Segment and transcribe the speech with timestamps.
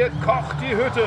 [0.00, 1.04] hier kocht die Hütte.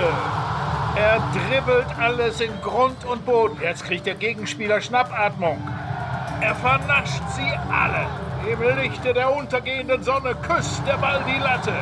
[0.96, 3.58] Er dribbelt alles in Grund und Boden.
[3.60, 5.58] Jetzt kriegt der Gegenspieler Schnappatmung.
[6.42, 8.06] Er vernascht sie alle.
[8.48, 11.74] Im Lichte der untergehenden Sonne küsst der Ball die Latte.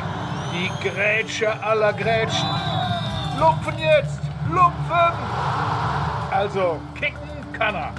[0.54, 2.48] Die Grätsche aller Grätschen.
[3.38, 4.22] Lupfen jetzt!
[4.50, 5.14] Lupfen!
[6.32, 7.18] Also, kicken
[7.52, 7.92] kann er.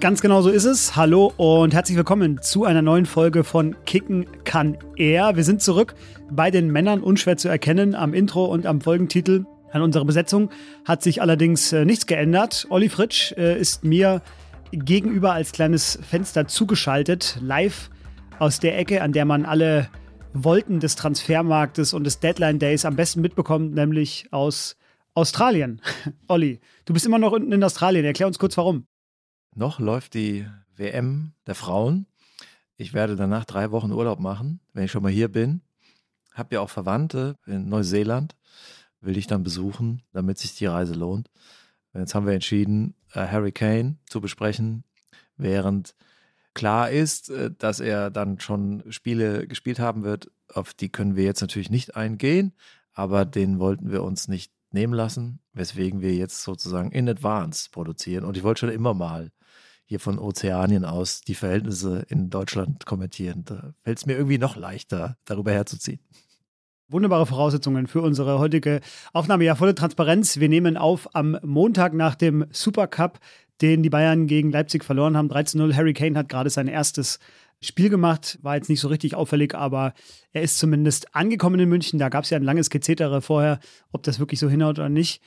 [0.00, 0.96] Ganz genau so ist es.
[0.96, 5.34] Hallo und herzlich willkommen zu einer neuen Folge von Kicken kann er.
[5.34, 5.96] Wir sind zurück
[6.30, 9.46] bei den Männern, unschwer zu erkennen, am Intro und am Folgentitel.
[9.72, 10.50] An unserer Besetzung
[10.84, 12.64] hat sich allerdings äh, nichts geändert.
[12.70, 14.22] Olli Fritsch äh, ist mir
[14.70, 17.90] gegenüber als kleines Fenster zugeschaltet, live
[18.38, 19.88] aus der Ecke, an der man alle
[20.34, 24.76] Wolken des Transfermarktes und des Deadline Days am besten mitbekommt, nämlich aus
[25.14, 25.80] Australien.
[26.28, 28.04] Olli, du bist immer noch unten in Australien.
[28.04, 28.86] Erklär uns kurz warum.
[29.56, 30.46] Noch läuft die
[30.76, 32.06] WM der Frauen.
[32.76, 35.60] Ich werde danach drei Wochen Urlaub machen, wenn ich schon mal hier bin.
[36.32, 38.34] Hab ja auch Verwandte in Neuseeland,
[39.00, 41.30] will ich dann besuchen, damit sich die Reise lohnt.
[41.92, 44.82] Jetzt haben wir entschieden, äh, Harry Kane zu besprechen,
[45.36, 45.94] während
[46.52, 50.32] klar ist, äh, dass er dann schon Spiele gespielt haben wird.
[50.52, 52.52] Auf die können wir jetzt natürlich nicht eingehen,
[52.92, 58.24] aber den wollten wir uns nicht nehmen lassen, weswegen wir jetzt sozusagen in Advance produzieren.
[58.24, 59.30] Und ich wollte schon immer mal
[59.84, 63.44] hier von Ozeanien aus die Verhältnisse in Deutschland kommentieren.
[63.44, 66.00] Da fällt es mir irgendwie noch leichter, darüber herzuziehen.
[66.88, 68.80] Wunderbare Voraussetzungen für unsere heutige
[69.12, 69.44] Aufnahme.
[69.44, 70.38] Ja, volle Transparenz.
[70.38, 73.18] Wir nehmen auf am Montag nach dem Supercup,
[73.62, 75.30] den die Bayern gegen Leipzig verloren haben.
[75.30, 75.74] 13-0.
[75.74, 77.18] Harry Kane hat gerade sein erstes
[77.60, 78.38] Spiel gemacht.
[78.42, 79.94] War jetzt nicht so richtig auffällig, aber
[80.32, 81.98] er ist zumindest angekommen in München.
[81.98, 83.60] Da gab es ja ein langes Gezetere vorher,
[83.92, 85.22] ob das wirklich so hinhaut oder nicht.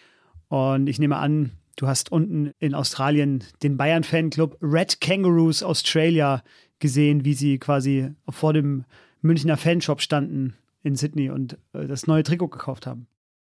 [0.49, 6.44] Und ich nehme an, Du hast unten in Australien den Bayern-Fanclub Red Kangaroos Australia
[6.80, 8.83] gesehen, wie sie quasi vor dem
[9.22, 13.08] Münchner Fanshop standen in Sydney und äh, das neue Trikot gekauft haben.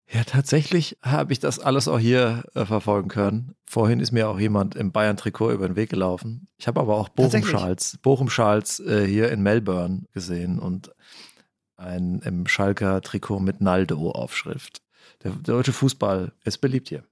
[0.09, 3.53] Ja, tatsächlich habe ich das alles auch hier äh, verfolgen können.
[3.66, 6.47] Vorhin ist mir auch jemand im Bayern-Trikot über den Weg gelaufen.
[6.57, 10.91] Ich habe aber auch Bochum-Schals Bochum äh, hier in Melbourne gesehen und
[11.75, 14.81] ein im Schalker-Trikot mit Naldo-Aufschrift.
[15.23, 17.03] Der deutsche Fußball ist beliebt hier.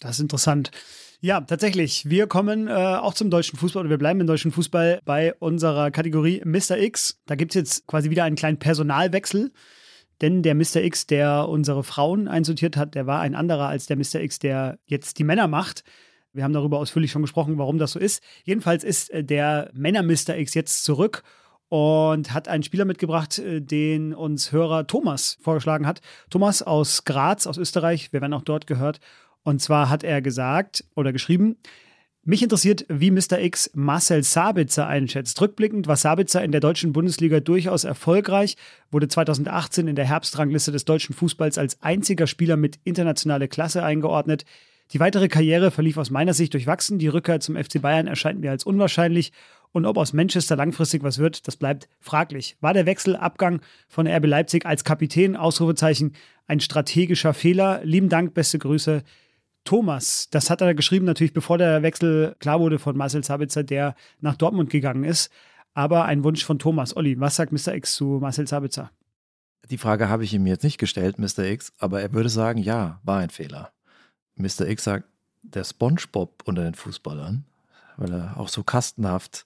[0.00, 0.70] Das ist interessant.
[1.20, 2.08] Ja, tatsächlich.
[2.08, 5.90] Wir kommen äh, auch zum deutschen Fußball oder wir bleiben im deutschen Fußball bei unserer
[5.90, 6.78] Kategorie Mr.
[6.78, 7.20] X.
[7.26, 9.52] Da gibt es jetzt quasi wieder einen kleinen Personalwechsel.
[10.20, 10.76] Denn der Mr.
[10.76, 14.20] X, der unsere Frauen einsortiert hat, der war ein anderer als der Mr.
[14.20, 15.84] X, der jetzt die Männer macht.
[16.32, 18.22] Wir haben darüber ausführlich schon gesprochen, warum das so ist.
[18.44, 20.36] Jedenfalls ist äh, der Männer-Mr.
[20.36, 21.22] X jetzt zurück
[21.68, 26.00] und hat einen Spieler mitgebracht, äh, den uns Hörer Thomas vorgeschlagen hat.
[26.30, 28.12] Thomas aus Graz, aus Österreich.
[28.12, 29.00] Wir werden auch dort gehört.
[29.46, 31.56] Und zwar hat er gesagt oder geschrieben,
[32.24, 33.38] mich interessiert, wie Mr.
[33.38, 35.40] X Marcel Sabitzer einschätzt.
[35.40, 38.56] Rückblickend war Sabitzer in der deutschen Bundesliga durchaus erfolgreich,
[38.90, 44.44] wurde 2018 in der Herbstrangliste des deutschen Fußballs als einziger Spieler mit internationaler Klasse eingeordnet.
[44.90, 46.98] Die weitere Karriere verlief aus meiner Sicht durchwachsen.
[46.98, 49.30] Die Rückkehr zum FC Bayern erscheint mir als unwahrscheinlich.
[49.70, 52.56] Und ob aus Manchester langfristig was wird, das bleibt fraglich.
[52.60, 56.14] War der Wechselabgang von RB Leipzig als Kapitän, Ausrufezeichen,
[56.48, 57.82] ein strategischer Fehler?
[57.84, 59.04] Lieben Dank, beste Grüße,
[59.66, 63.94] Thomas, das hat er geschrieben, natürlich bevor der Wechsel klar wurde von Marcel Sabitzer, der
[64.20, 65.30] nach Dortmund gegangen ist.
[65.74, 66.96] Aber ein Wunsch von Thomas.
[66.96, 67.74] Olli, was sagt Mr.
[67.74, 68.90] X zu Marcel Sabitzer?
[69.68, 71.40] Die Frage habe ich ihm jetzt nicht gestellt, Mr.
[71.40, 73.72] X, aber er würde sagen, ja, war ein Fehler.
[74.36, 74.66] Mr.
[74.68, 75.08] X sagt,
[75.42, 77.44] der SpongeBob unter den Fußballern,
[77.96, 79.44] weil er auch so kastenhaft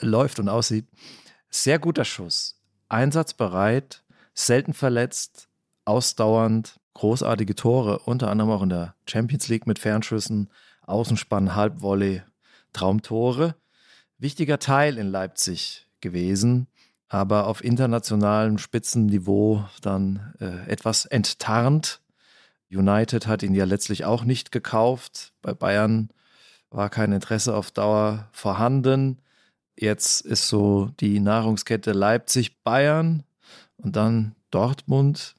[0.00, 0.86] läuft und aussieht,
[1.48, 4.02] sehr guter Schuss, einsatzbereit,
[4.34, 5.48] selten verletzt,
[5.84, 10.48] ausdauernd, großartige Tore, unter anderem auch in der Champions League mit Fernschüssen,
[10.82, 12.22] Außenspann, Halbvolley,
[12.72, 13.54] Traumtore.
[14.18, 16.68] Wichtiger Teil in Leipzig gewesen,
[17.08, 22.00] aber auf internationalem Spitzenniveau dann äh, etwas enttarnt.
[22.70, 25.32] United hat ihn ja letztlich auch nicht gekauft.
[25.42, 26.10] Bei Bayern
[26.70, 29.18] war kein Interesse auf Dauer vorhanden.
[29.76, 33.24] Jetzt ist so die Nahrungskette Leipzig-Bayern
[33.76, 35.34] und dann Dortmund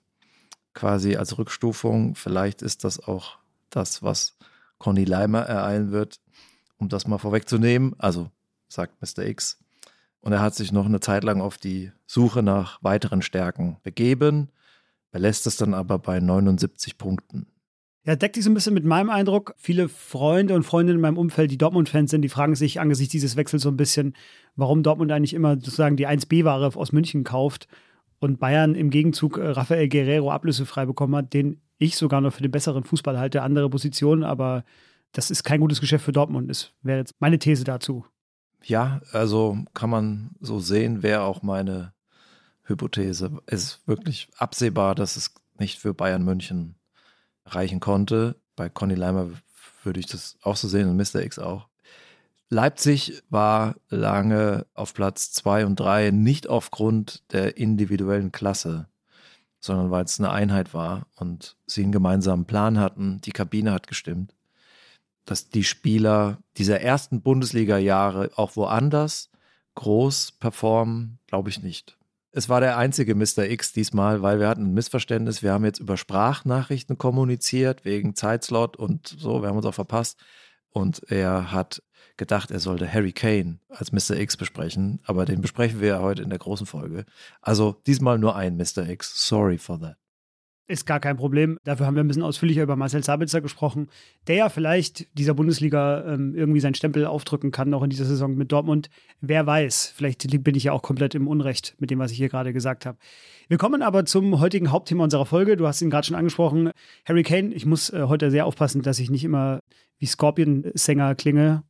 [0.73, 2.15] quasi als Rückstufung.
[2.15, 3.37] Vielleicht ist das auch
[3.69, 4.37] das, was
[4.77, 6.19] Conny Leimer ereilen wird,
[6.77, 7.95] um das mal vorwegzunehmen.
[7.97, 8.29] Also
[8.67, 9.25] sagt Mr.
[9.25, 9.59] X.
[10.21, 14.49] Und er hat sich noch eine Zeit lang auf die Suche nach weiteren Stärken begeben,
[15.11, 17.47] belässt es dann aber bei 79 Punkten.
[18.05, 19.53] Ja, deckt sich so ein bisschen mit meinem Eindruck.
[19.57, 23.37] Viele Freunde und Freundinnen in meinem Umfeld, die Dortmund-Fans sind, die fragen sich angesichts dieses
[23.37, 24.13] Wechsels so ein bisschen,
[24.55, 27.67] warum Dortmund eigentlich immer sozusagen die 1B-Ware aus München kauft
[28.23, 32.41] und Bayern im Gegenzug äh, Rafael Guerrero ablösefrei bekommen hat, den ich sogar noch für
[32.41, 34.63] den besseren Fußball halte, andere Positionen, aber
[35.11, 36.49] das ist kein gutes Geschäft für Dortmund.
[36.49, 38.05] Das wäre jetzt meine These dazu.
[38.63, 41.93] Ja, also kann man so sehen, wäre auch meine
[42.63, 43.31] Hypothese.
[43.45, 46.75] Es ist wirklich absehbar, dass es nicht für Bayern München
[47.45, 48.35] reichen konnte.
[48.55, 49.29] Bei Conny Leimer
[49.83, 51.21] würde ich das auch so sehen und Mr.
[51.21, 51.67] X auch.
[52.53, 58.87] Leipzig war lange auf Platz zwei und drei, nicht aufgrund der individuellen Klasse,
[59.59, 63.19] sondern weil es eine Einheit war und sie einen gemeinsamen Plan hatten.
[63.21, 64.35] Die Kabine hat gestimmt.
[65.25, 69.29] Dass die Spieler dieser ersten Bundesliga-Jahre auch woanders
[69.75, 71.97] groß performen, glaube ich nicht.
[72.31, 73.49] Es war der einzige Mr.
[73.49, 75.43] X diesmal, weil wir hatten ein Missverständnis.
[75.43, 79.41] Wir haben jetzt über Sprachnachrichten kommuniziert, wegen Zeitslot und so.
[79.41, 80.19] Wir haben uns auch verpasst.
[80.69, 81.83] Und er hat
[82.23, 84.17] gedacht, er sollte Harry Kane als Mr.
[84.17, 87.05] X besprechen, aber den besprechen wir heute in der großen Folge.
[87.41, 88.87] Also diesmal nur ein Mr.
[88.87, 89.27] X.
[89.27, 89.97] Sorry for that.
[90.65, 91.57] Ist gar kein Problem.
[91.65, 93.89] Dafür haben wir ein bisschen ausführlicher über Marcel Sabitzer gesprochen,
[94.27, 98.33] der ja vielleicht dieser Bundesliga ähm, irgendwie seinen Stempel aufdrücken kann, noch in dieser Saison
[98.35, 98.89] mit Dortmund.
[99.19, 102.29] Wer weiß, vielleicht bin ich ja auch komplett im Unrecht mit dem, was ich hier
[102.29, 102.97] gerade gesagt habe.
[103.49, 105.57] Wir kommen aber zum heutigen Hauptthema unserer Folge.
[105.57, 106.71] Du hast ihn gerade schon angesprochen.
[107.05, 109.59] Harry Kane, ich muss äh, heute sehr aufpassen, dass ich nicht immer
[109.99, 111.63] wie Scorpion-Sänger klinge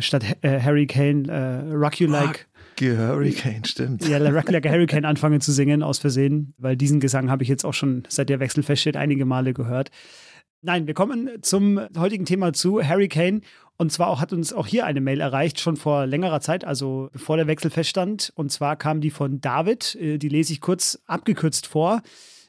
[0.00, 2.46] statt äh, Harry Kane äh, Rock You Like.
[2.80, 4.06] Hurricane, stimmt.
[4.06, 7.48] Ja, Rock Like a Hurricane anfangen zu singen aus Versehen, weil diesen Gesang habe ich
[7.48, 9.90] jetzt auch schon seit der Wechsel feststeht einige Male gehört.
[10.62, 13.40] Nein, wir kommen zum heutigen Thema zu Harry Kane.
[13.78, 17.10] Und zwar auch, hat uns auch hier eine Mail erreicht, schon vor längerer Zeit, also
[17.12, 18.32] bevor der Wechsel feststand.
[18.34, 22.02] Und zwar kam die von David, äh, die lese ich kurz abgekürzt vor.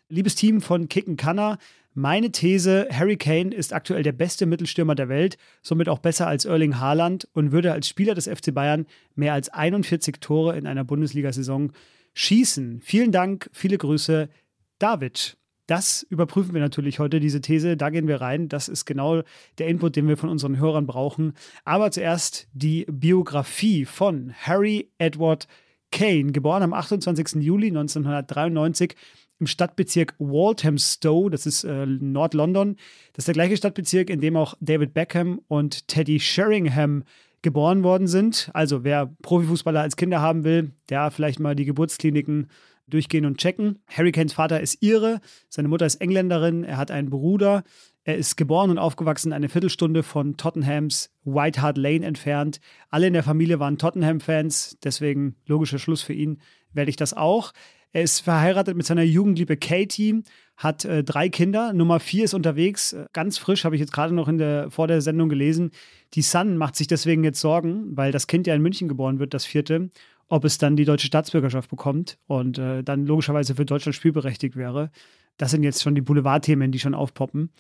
[0.09, 1.57] Liebes Team von Kicken Kanner,
[1.97, 6.45] meine These, Harry Kane ist aktuell der beste Mittelstürmer der Welt, somit auch besser als
[6.45, 8.85] Erling Haaland und würde als Spieler des FC Bayern
[9.15, 11.71] mehr als 41 Tore in einer Bundesliga-Saison
[12.13, 12.81] schießen.
[12.81, 14.29] Vielen Dank, viele Grüße,
[14.77, 15.37] David.
[15.65, 17.77] Das überprüfen wir natürlich heute, diese These.
[17.77, 18.47] Da gehen wir rein.
[18.47, 19.23] Das ist genau
[19.57, 21.33] der Input, den wir von unseren Hörern brauchen.
[21.65, 25.47] Aber zuerst die Biografie von Harry Edward
[25.91, 27.41] Kane, geboren am 28.
[27.41, 28.95] Juli 1993
[29.39, 32.77] im Stadtbezirk Walthamstow, das ist äh, Nord-London.
[33.13, 37.03] Das ist der gleiche Stadtbezirk, in dem auch David Beckham und Teddy Sheringham
[37.41, 38.49] geboren worden sind.
[38.53, 42.47] Also wer Profifußballer als Kinder haben will, der vielleicht mal die Geburtskliniken
[42.87, 43.79] durchgehen und checken.
[43.87, 45.19] Harry Kanes Vater ist Ire,
[45.49, 47.63] seine Mutter ist Engländerin, er hat einen Bruder.
[48.05, 52.61] Er ist geboren und aufgewachsen eine Viertelstunde von Tottenhams White Hart Lane entfernt.
[52.89, 56.39] Alle in der Familie waren Tottenham-Fans, deswegen logischer Schluss für ihn
[56.71, 57.51] werde ich das auch.
[57.91, 60.23] Er ist verheiratet mit seiner Jugendliebe Katie,
[60.55, 61.73] hat äh, drei Kinder.
[61.73, 64.87] Nummer vier ist unterwegs, äh, ganz frisch, habe ich jetzt gerade noch in der, vor
[64.87, 65.71] der Sendung gelesen.
[66.13, 69.33] Die Sun macht sich deswegen jetzt Sorgen, weil das Kind ja in München geboren wird,
[69.33, 69.89] das vierte,
[70.27, 74.91] ob es dann die deutsche Staatsbürgerschaft bekommt und äh, dann logischerweise für Deutschland spielberechtigt wäre.
[75.37, 77.51] Das sind jetzt schon die Boulevardthemen, die schon aufpoppen.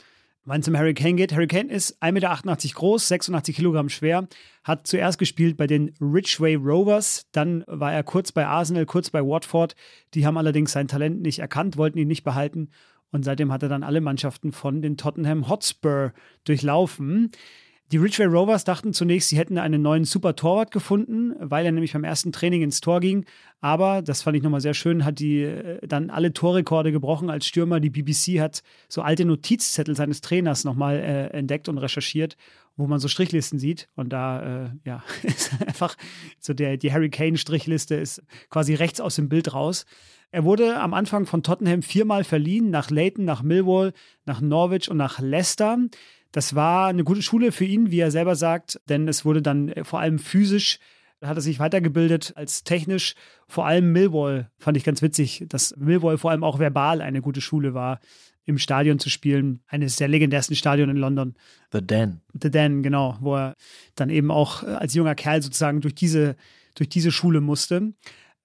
[0.49, 4.29] Wenn es um Harry Kane geht, Harry Kane ist 1,88 Meter groß, 86 Kilogramm schwer,
[4.63, 9.19] hat zuerst gespielt bei den Ridgeway Rovers, dann war er kurz bei Arsenal, kurz bei
[9.21, 9.75] Watford.
[10.13, 12.69] Die haben allerdings sein Talent nicht erkannt, wollten ihn nicht behalten
[13.11, 16.13] und seitdem hat er dann alle Mannschaften von den Tottenham Hotspur
[16.45, 17.31] durchlaufen.
[17.93, 21.93] Die Ridgeway Rovers dachten zunächst, sie hätten einen neuen super Torwart gefunden, weil er nämlich
[21.93, 23.25] beim ersten Training ins Tor ging.
[23.61, 27.47] Aber, das fand ich nochmal sehr schön, hat die äh, dann alle Torrekorde gebrochen als
[27.47, 27.79] Stürmer.
[27.79, 32.35] Die BBC hat so alte Notizzettel seines Trainers nochmal äh, entdeckt und recherchiert,
[32.75, 33.87] wo man so Strichlisten sieht.
[33.95, 35.95] Und da, äh, ja, ist einfach
[36.39, 39.85] so der, die Harry Kane-Strichliste ist quasi rechts aus dem Bild raus.
[40.31, 43.93] Er wurde am Anfang von Tottenham viermal verliehen, nach Leighton, nach Millwall,
[44.25, 45.77] nach Norwich und nach Leicester.
[46.31, 49.69] Das war eine gute Schule für ihn, wie er selber sagt, denn es wurde dann
[49.69, 50.79] äh, vor allem physisch,
[51.19, 53.15] da hat er sich weitergebildet als technisch.
[53.47, 57.41] Vor allem Millwall fand ich ganz witzig, dass Millwall vor allem auch verbal eine gute
[57.41, 57.99] Schule war,
[58.45, 59.61] im Stadion zu spielen.
[59.67, 61.35] Eines der legendärsten Stadion in London.
[61.71, 62.21] The Den.
[62.39, 63.55] The Den, genau, wo er
[63.95, 66.35] dann eben auch äh, als junger Kerl sozusagen durch diese,
[66.75, 67.93] durch diese Schule musste.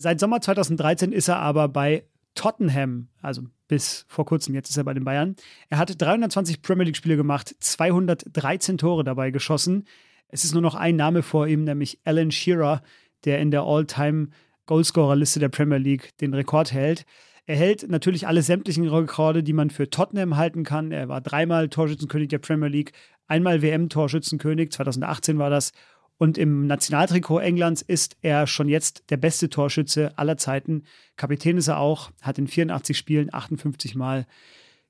[0.03, 2.03] Seit Sommer 2013 ist er aber bei
[2.35, 5.37] Tottenham, also bis vor kurzem, jetzt ist er bei den Bayern.
[5.69, 9.85] Er hat 320 Premier League-Spiele gemacht, 213 Tore dabei geschossen.
[10.27, 12.83] Es ist nur noch ein Name vor ihm, nämlich Alan Shearer,
[13.25, 14.31] der in der All-Time
[14.67, 17.07] Goalscorer-Liste der Premier League den Rekord hält.
[17.47, 20.91] Er hält natürlich alle sämtlichen Rekorde, die man für Tottenham halten kann.
[20.91, 22.91] Er war dreimal Torschützenkönig der Premier League,
[23.29, 25.71] einmal WM-Torschützenkönig, 2018 war das,
[26.19, 30.85] und im Nationaltrikot Englands ist er schon jetzt der beste Torschütze aller Zeiten.
[31.17, 34.27] Kapitän ist er auch, hat in 84 Spielen 58 Mal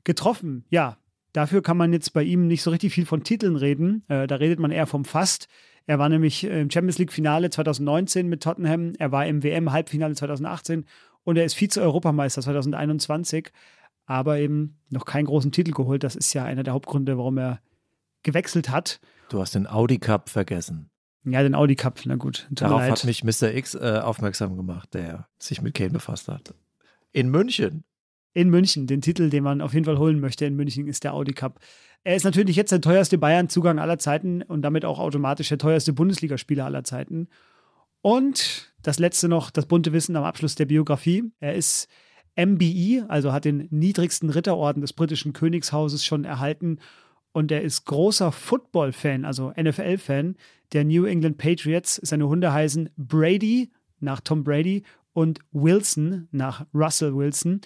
[0.04, 0.64] getroffen.
[0.68, 0.98] Ja,
[1.32, 4.04] dafür kann man jetzt bei ihm nicht so richtig viel von Titeln reden.
[4.08, 5.48] Äh, da redet man eher vom Fast.
[5.86, 10.84] Er war nämlich im Champions League-Finale 2019 mit Tottenham, er war im WM-Halbfinale 2018
[11.24, 13.50] und er ist Vize-Europameister 2021,
[14.06, 16.04] aber eben noch keinen großen Titel geholt.
[16.04, 17.60] Das ist ja einer der Hauptgründe, warum er
[18.22, 19.00] gewechselt hat.
[19.28, 20.91] Du hast den Audi Cup vergessen.
[21.24, 22.48] Ja, den Audi Cup, na gut.
[22.50, 23.54] Darauf hat mich Mr.
[23.54, 26.54] X äh, aufmerksam gemacht, der sich mit Kane befasst hat.
[27.12, 27.84] In München.
[28.34, 28.86] In München.
[28.86, 31.60] Den Titel, den man auf jeden Fall holen möchte in München, ist der Audi Cup.
[32.02, 35.92] Er ist natürlich jetzt der teuerste Bayern-Zugang aller Zeiten und damit auch automatisch der teuerste
[35.92, 37.28] Bundesligaspieler aller Zeiten.
[38.00, 41.30] Und das letzte noch, das bunte Wissen am Abschluss der Biografie.
[41.38, 41.88] Er ist
[42.36, 46.78] MBE, also hat den niedrigsten Ritterorden des britischen Königshauses schon erhalten.
[47.32, 50.36] Und er ist großer Football-Fan, also NFL-Fan
[50.72, 51.96] der New England Patriots.
[52.02, 53.70] Seine Hunde heißen Brady
[54.00, 57.60] nach Tom Brady und Wilson nach Russell Wilson.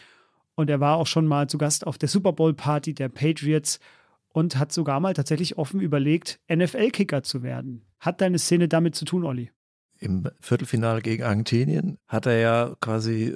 [0.55, 3.81] Und er war auch schon mal zu Gast auf der Super Bowl-Party der Patriots
[4.29, 7.85] und hat sogar mal tatsächlich offen überlegt, NFL-Kicker zu werden.
[8.01, 9.51] Hat deine Szene damit zu tun, Olli?
[9.99, 13.35] Im Viertelfinale gegen Argentinien hat er ja quasi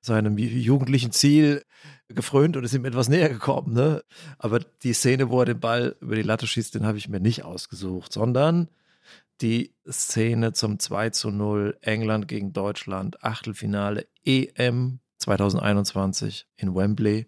[0.00, 1.64] seinem jugendlichen Ziel
[2.08, 3.74] gefrönt und ist ihm etwas näher gekommen.
[3.74, 4.02] Ne?
[4.38, 7.20] Aber die Szene, wo er den Ball über die Latte schießt, den habe ich mir
[7.20, 8.68] nicht ausgesucht, sondern
[9.40, 17.26] die Szene zum 2 zu 0 England gegen Deutschland, Achtelfinale EM 2021 in Wembley.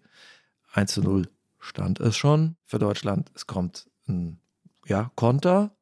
[0.73, 3.31] 1 zu 0 stand es schon für Deutschland.
[3.35, 4.39] Es kommt ein
[4.85, 5.75] ja, Konter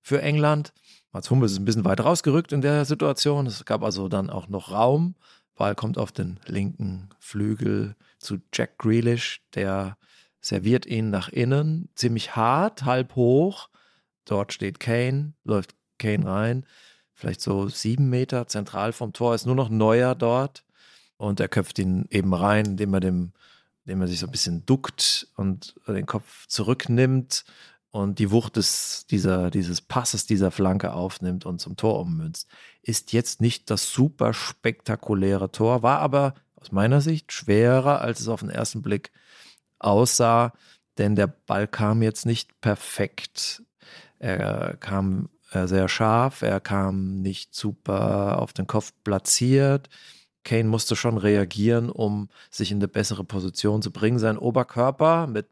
[0.00, 0.72] für England.
[1.12, 3.46] Mats Hummels ist ein bisschen weit rausgerückt in der Situation.
[3.46, 5.14] Es gab also dann auch noch Raum.
[5.54, 9.96] Ball kommt auf den linken Flügel zu Jack Grealish, der
[10.40, 13.68] serviert ihn nach innen, ziemlich hart, halb hoch.
[14.24, 16.66] Dort steht Kane, läuft Kane rein,
[17.12, 20.64] vielleicht so sieben Meter zentral vom Tor, ist nur noch Neuer dort.
[21.16, 23.32] Und er köpft ihn eben rein, indem er dem,
[23.84, 27.44] indem er sich so ein bisschen duckt und den Kopf zurücknimmt
[27.92, 32.48] und die Wucht des, dieser, dieses Passes, dieser Flanke aufnimmt und zum Tor ummünzt.
[32.82, 38.28] Ist jetzt nicht das super spektakuläre Tor, war aber aus meiner Sicht schwerer, als es
[38.28, 39.12] auf den ersten Blick
[39.78, 40.52] aussah,
[40.98, 43.62] denn der Ball kam jetzt nicht perfekt
[44.22, 49.88] er kam äh, sehr scharf, er kam nicht super auf den Kopf platziert.
[50.44, 54.20] Kane musste schon reagieren, um sich in eine bessere Position zu bringen.
[54.20, 55.48] Sein Oberkörper, mit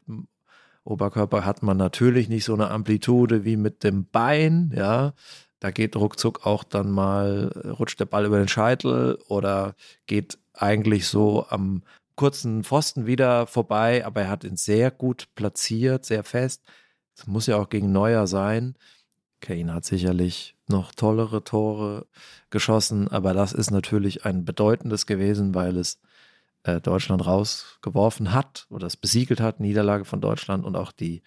[0.83, 5.13] Oberkörper hat man natürlich nicht so eine Amplitude wie mit dem Bein, ja.
[5.59, 9.75] Da geht ruckzuck auch dann mal, rutscht der Ball über den Scheitel oder
[10.07, 11.83] geht eigentlich so am
[12.15, 16.63] kurzen Pfosten wieder vorbei, aber er hat ihn sehr gut platziert, sehr fest.
[17.15, 18.75] Es muss ja auch gegen Neuer sein.
[19.39, 22.07] Kane hat sicherlich noch tollere Tore
[22.49, 25.99] geschossen, aber das ist natürlich ein bedeutendes gewesen, weil es
[26.63, 31.21] äh, Deutschland rausgeworfen hat oder es besiegelt hat, Niederlage von Deutschland und auch die,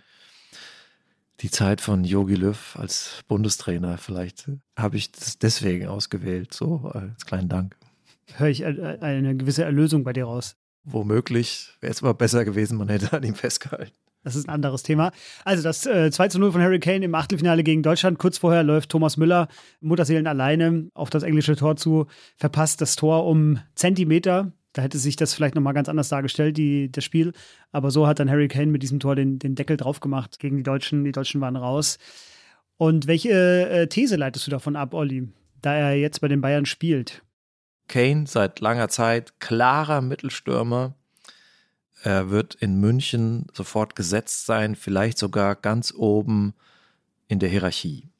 [1.41, 3.99] die Zeit von Jogi Löw als Bundestrainer.
[3.99, 7.77] Vielleicht habe ich das deswegen ausgewählt, so als kleinen Dank.
[8.37, 10.57] Höre ich eine gewisse Erlösung bei dir raus?
[10.85, 13.97] Womöglich wäre es aber besser gewesen, man hätte an ihm festgehalten.
[14.23, 15.13] Das ist ein anderes Thema.
[15.45, 18.19] Also das äh, 2 zu 0 von Harry Kane im Achtelfinale gegen Deutschland.
[18.19, 19.49] Kurz vorher läuft Thomas Müller,
[19.81, 24.53] Mutterseelen alleine, auf das englische Tor zu, verpasst das Tor um Zentimeter.
[24.75, 27.33] Da hätte sich das vielleicht nochmal ganz anders dargestellt, die, das Spiel.
[27.73, 30.59] Aber so hat dann Harry Kane mit diesem Tor den, den Deckel drauf gemacht gegen
[30.59, 31.05] die Deutschen.
[31.05, 31.99] Die Deutschen waren raus.
[32.77, 33.31] Und welche
[33.71, 35.29] äh, These leitest du davon ab, Olli,
[35.63, 37.23] da er jetzt bei den Bayern spielt?
[37.89, 40.95] Kane seit langer Zeit klarer Mittelstürmer
[42.05, 46.53] er wird in München sofort gesetzt sein, vielleicht sogar ganz oben
[47.29, 48.11] in der Hierarchie.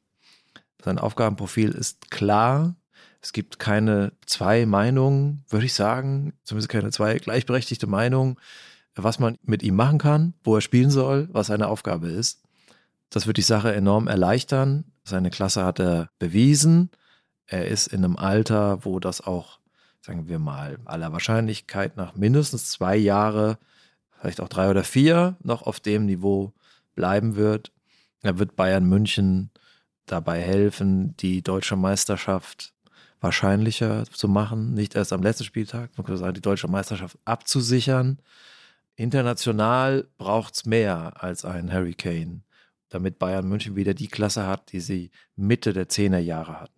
[0.83, 2.75] Sein Aufgabenprofil ist klar.
[3.25, 8.37] Es gibt keine zwei Meinungen, würde ich sagen, zumindest keine zwei gleichberechtigte Meinungen,
[8.93, 12.43] was man mit ihm machen kann, wo er spielen soll, was seine Aufgabe ist.
[13.09, 14.85] Das wird die Sache enorm erleichtern.
[15.03, 16.91] Seine Klasse hat er bewiesen.
[17.47, 19.57] Er ist in einem Alter, wo das auch,
[20.01, 23.57] sagen wir mal, aller Wahrscheinlichkeit nach mindestens zwei Jahre
[24.19, 26.53] vielleicht auch drei oder vier noch auf dem Niveau
[26.93, 27.71] bleiben wird.
[28.21, 29.49] Da wird Bayern München
[30.05, 32.74] dabei helfen, die deutsche Meisterschaft
[33.21, 38.19] wahrscheinlicher zu machen, nicht erst am letzten Spieltag, man könnte sagen, die deutsche Meisterschaft abzusichern.
[38.95, 42.43] International braucht es mehr als ein Hurricane,
[42.89, 46.73] damit Bayern München wieder die Klasse hat, die sie Mitte der Zehnerjahre hatten.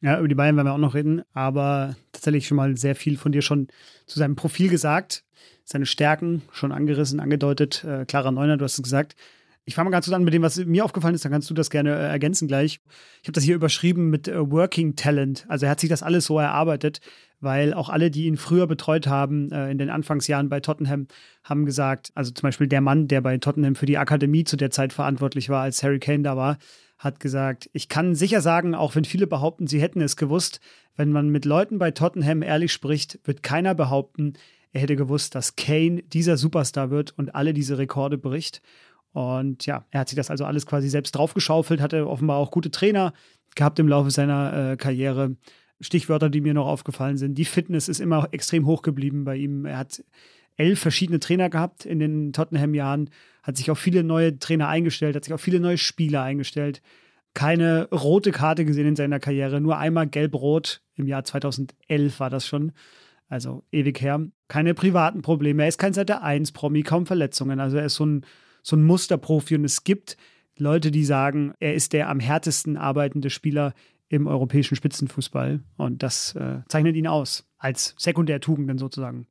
[0.00, 3.16] Ja, über die Bayern werden wir auch noch reden, aber tatsächlich schon mal sehr viel
[3.16, 3.68] von dir schon
[4.06, 5.24] zu seinem Profil gesagt
[5.64, 7.84] seine Stärken schon angerissen, angedeutet.
[7.84, 9.16] Äh, Clara Neuner, du hast es gesagt.
[9.64, 11.54] Ich fange mal ganz kurz an mit dem, was mir aufgefallen ist, dann kannst du
[11.54, 12.80] das gerne äh, ergänzen gleich.
[13.22, 15.44] Ich habe das hier überschrieben mit äh, Working Talent.
[15.48, 17.00] Also er hat sich das alles so erarbeitet,
[17.38, 21.06] weil auch alle, die ihn früher betreut haben, äh, in den Anfangsjahren bei Tottenham,
[21.44, 24.70] haben gesagt, also zum Beispiel der Mann, der bei Tottenham für die Akademie zu der
[24.70, 26.58] Zeit verantwortlich war, als Harry Kane da war,
[26.98, 30.60] hat gesagt, ich kann sicher sagen, auch wenn viele behaupten, sie hätten es gewusst,
[30.96, 34.34] wenn man mit Leuten bei Tottenham ehrlich spricht, wird keiner behaupten,
[34.72, 38.62] er hätte gewusst, dass Kane dieser Superstar wird und alle diese Rekorde bricht.
[39.12, 42.70] Und ja, er hat sich das also alles quasi selbst draufgeschaufelt, hatte offenbar auch gute
[42.70, 43.12] Trainer
[43.54, 45.36] gehabt im Laufe seiner äh, Karriere.
[45.80, 47.34] Stichwörter, die mir noch aufgefallen sind.
[47.36, 49.66] Die Fitness ist immer extrem hoch geblieben bei ihm.
[49.66, 50.02] Er hat
[50.56, 53.10] elf verschiedene Trainer gehabt in den Tottenham-Jahren,
[53.42, 56.82] hat sich auf viele neue Trainer eingestellt, hat sich auf viele neue Spieler eingestellt.
[57.34, 62.46] Keine rote Karte gesehen in seiner Karriere, nur einmal gelb-rot im Jahr 2011 war das
[62.46, 62.72] schon.
[63.28, 64.26] Also ewig her.
[64.48, 65.62] Keine privaten Probleme.
[65.62, 67.60] Er ist kein Seite 1 Promi, kaum Verletzungen.
[67.60, 68.26] Also er ist so ein,
[68.62, 70.16] so ein Musterprofi und es gibt
[70.56, 73.74] Leute, die sagen, er ist der am härtesten arbeitende Spieler
[74.08, 75.60] im europäischen Spitzenfußball.
[75.76, 79.26] Und das äh, zeichnet ihn aus, als Sekundärtugenden sozusagen.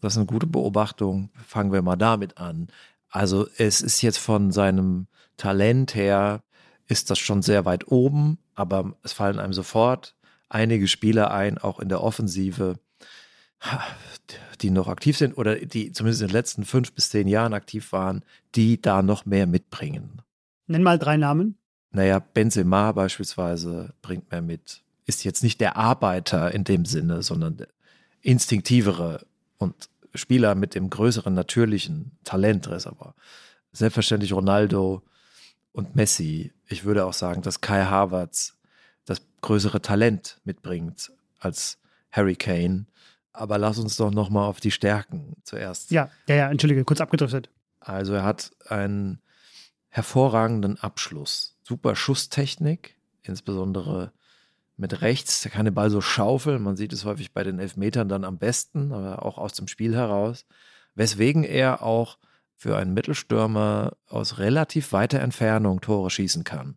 [0.00, 1.30] Das ist eine gute Beobachtung.
[1.46, 2.68] Fangen wir mal damit an.
[3.08, 6.42] Also es ist jetzt von seinem Talent her,
[6.86, 10.14] ist das schon sehr weit oben, aber es fallen einem sofort
[10.48, 12.78] einige Spieler ein, auch in der Offensive,
[14.60, 17.92] die noch aktiv sind oder die zumindest in den letzten fünf bis zehn Jahren aktiv
[17.92, 18.24] waren,
[18.54, 20.22] die da noch mehr mitbringen.
[20.66, 21.56] Nenn mal drei Namen.
[21.92, 24.82] Naja, Benzema beispielsweise bringt mehr mit.
[25.06, 27.68] Ist jetzt nicht der Arbeiter in dem Sinne, sondern der
[28.22, 29.26] instinktivere
[29.58, 33.14] und Spieler mit dem größeren natürlichen Talentreservoir.
[33.72, 35.02] Selbstverständlich Ronaldo
[35.72, 36.52] und Messi.
[36.66, 38.56] Ich würde auch sagen, dass Kai Havertz
[39.04, 41.78] das größere Talent mitbringt als
[42.10, 42.86] Harry Kane.
[43.32, 45.90] Aber lass uns doch noch mal auf die Stärken zuerst.
[45.90, 47.50] Ja, ja, ja, entschuldige, kurz abgedriftet.
[47.78, 49.20] Also er hat einen
[49.88, 54.12] hervorragenden Abschluss, super Schusstechnik, insbesondere
[54.76, 55.42] mit rechts.
[55.42, 56.62] Der kann den Ball so schaufeln.
[56.62, 59.94] Man sieht es häufig bei den Elfmetern dann am besten, aber auch aus dem Spiel
[59.94, 60.46] heraus.
[60.94, 62.18] Weswegen er auch
[62.56, 66.76] für einen Mittelstürmer aus relativ weiter Entfernung Tore schießen kann.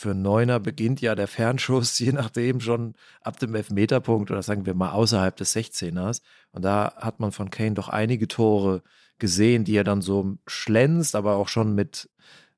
[0.00, 4.64] Für einen Neuner beginnt ja der Fernschuss, je nachdem schon ab dem Elfmeterpunkt oder sagen
[4.64, 6.22] wir mal außerhalb des 16ers.
[6.52, 8.82] Und da hat man von Kane doch einige Tore
[9.18, 12.08] gesehen, die er dann so schlänzt, aber auch schon mit,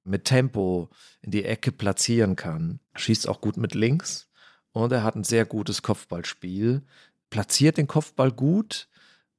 [0.04, 0.88] mit Tempo
[1.20, 2.78] in die Ecke platzieren kann.
[2.94, 4.28] Schießt auch gut mit links
[4.70, 6.82] und er hat ein sehr gutes Kopfballspiel,
[7.28, 8.88] platziert den Kopfball gut,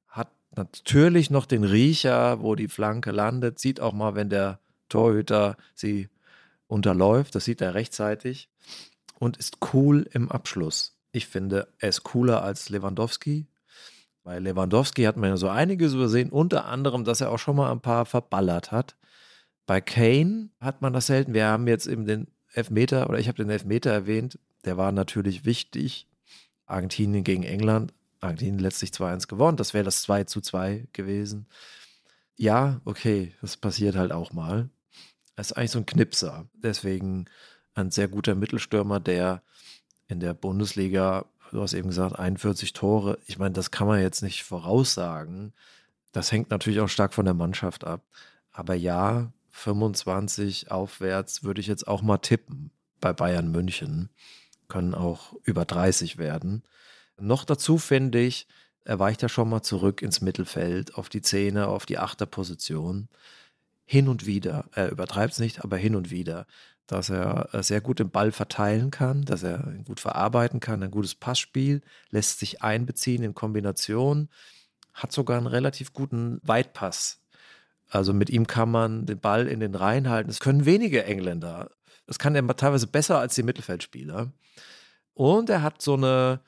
[0.08, 5.56] hat natürlich noch den Riecher, wo die Flanke landet, sieht auch mal, wenn der Torhüter
[5.74, 6.10] sie
[6.66, 8.48] unterläuft, das sieht er rechtzeitig
[9.18, 10.96] und ist cool im Abschluss.
[11.12, 13.46] Ich finde, er ist cooler als Lewandowski.
[14.22, 17.70] Bei Lewandowski hat man ja so einiges übersehen, unter anderem, dass er auch schon mal
[17.70, 18.96] ein paar verballert hat.
[19.66, 21.34] Bei Kane hat man das selten.
[21.34, 25.44] Wir haben jetzt eben den Elfmeter, oder ich habe den Elfmeter erwähnt, der war natürlich
[25.44, 26.08] wichtig.
[26.66, 27.92] Argentinien gegen England.
[28.20, 29.56] Argentinien letztlich 2-1 gewonnen.
[29.56, 31.46] Das wäre das 2 zu 2 gewesen.
[32.36, 34.70] Ja, okay, das passiert halt auch mal.
[35.36, 36.46] Ist eigentlich so ein Knipser.
[36.54, 37.26] Deswegen
[37.74, 39.42] ein sehr guter Mittelstürmer, der
[40.06, 43.18] in der Bundesliga, du hast eben gesagt, 41 Tore.
[43.26, 45.52] Ich meine, das kann man jetzt nicht voraussagen.
[46.12, 48.02] Das hängt natürlich auch stark von der Mannschaft ab.
[48.52, 52.70] Aber ja, 25 aufwärts würde ich jetzt auch mal tippen
[53.00, 54.10] bei Bayern München
[54.68, 56.62] können auch über 30 werden.
[57.18, 58.46] Noch dazu finde ich,
[58.84, 63.08] er weicht ja schon mal zurück ins Mittelfeld, auf die Zehner, auf die Achterposition.
[63.84, 66.46] Hin und wieder, er übertreibt es nicht, aber hin und wieder,
[66.86, 71.14] dass er sehr gut den Ball verteilen kann, dass er gut verarbeiten kann, ein gutes
[71.14, 74.28] Passspiel, lässt sich einbeziehen in Kombination,
[74.92, 77.20] hat sogar einen relativ guten Weitpass.
[77.88, 80.28] Also mit ihm kann man den Ball in den Reihen halten.
[80.28, 81.70] Das können wenige Engländer.
[82.06, 84.32] Das kann er teilweise besser als die Mittelfeldspieler.
[85.14, 86.40] Und er hat so eine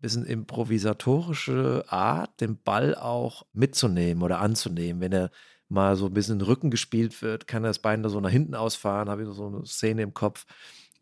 [0.00, 5.00] bisschen improvisatorische Art, den Ball auch mitzunehmen oder anzunehmen.
[5.00, 5.30] Wenn er
[5.74, 8.20] mal so ein bisschen in den Rücken gespielt wird, kann er das Bein da so
[8.20, 10.46] nach hinten ausfahren, habe ich so eine Szene im Kopf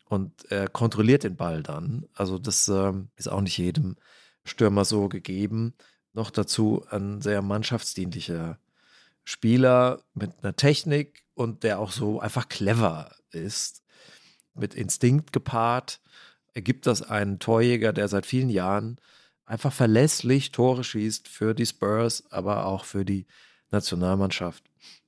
[0.06, 2.06] und er kontrolliert den Ball dann.
[2.14, 3.96] Also das äh, ist auch nicht jedem
[4.44, 5.74] Stürmer so gegeben.
[6.12, 8.58] Noch dazu ein sehr mannschaftsdienlicher
[9.24, 13.82] Spieler mit einer Technik und der auch so einfach clever ist,
[14.54, 16.00] mit Instinkt gepaart
[16.54, 18.98] ergibt das einen Torjäger, der seit vielen Jahren
[19.46, 23.26] einfach verlässlich Tore schießt für die Spurs, aber auch für die
[23.72, 24.64] Nationalmannschaft.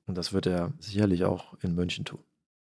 [0.07, 2.21] Und das wird er sicherlich auch in München tun.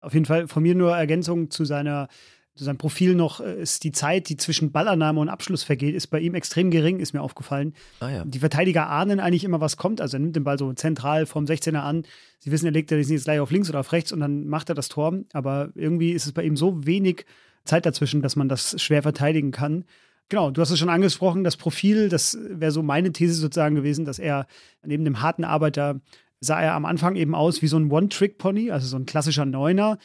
[0.01, 2.07] Auf jeden Fall von mir nur Ergänzung zu seiner
[2.55, 6.07] zu seinem Profil noch äh, ist die Zeit, die zwischen Ballannahme und Abschluss vergeht, ist
[6.07, 7.73] bei ihm extrem gering, ist mir aufgefallen.
[7.99, 8.25] Ah, ja.
[8.25, 9.99] Die Verteidiger ahnen eigentlich immer, was kommt.
[9.99, 12.03] Also er nimmt den Ball so zentral vom 16er an.
[12.39, 14.69] Sie wissen, er legt er jetzt gleich auf links oder auf rechts und dann macht
[14.69, 15.19] er das Tor.
[15.33, 17.25] Aber irgendwie ist es bei ihm so wenig
[17.65, 19.83] Zeit dazwischen, dass man das schwer verteidigen kann.
[20.29, 24.05] Genau, du hast es schon angesprochen, das Profil, das wäre so meine These sozusagen gewesen,
[24.05, 24.47] dass er
[24.83, 26.01] neben dem harten Arbeiter
[26.39, 29.97] sah er am Anfang eben aus wie so ein One-Trick-Pony, also so ein klassischer Neuner,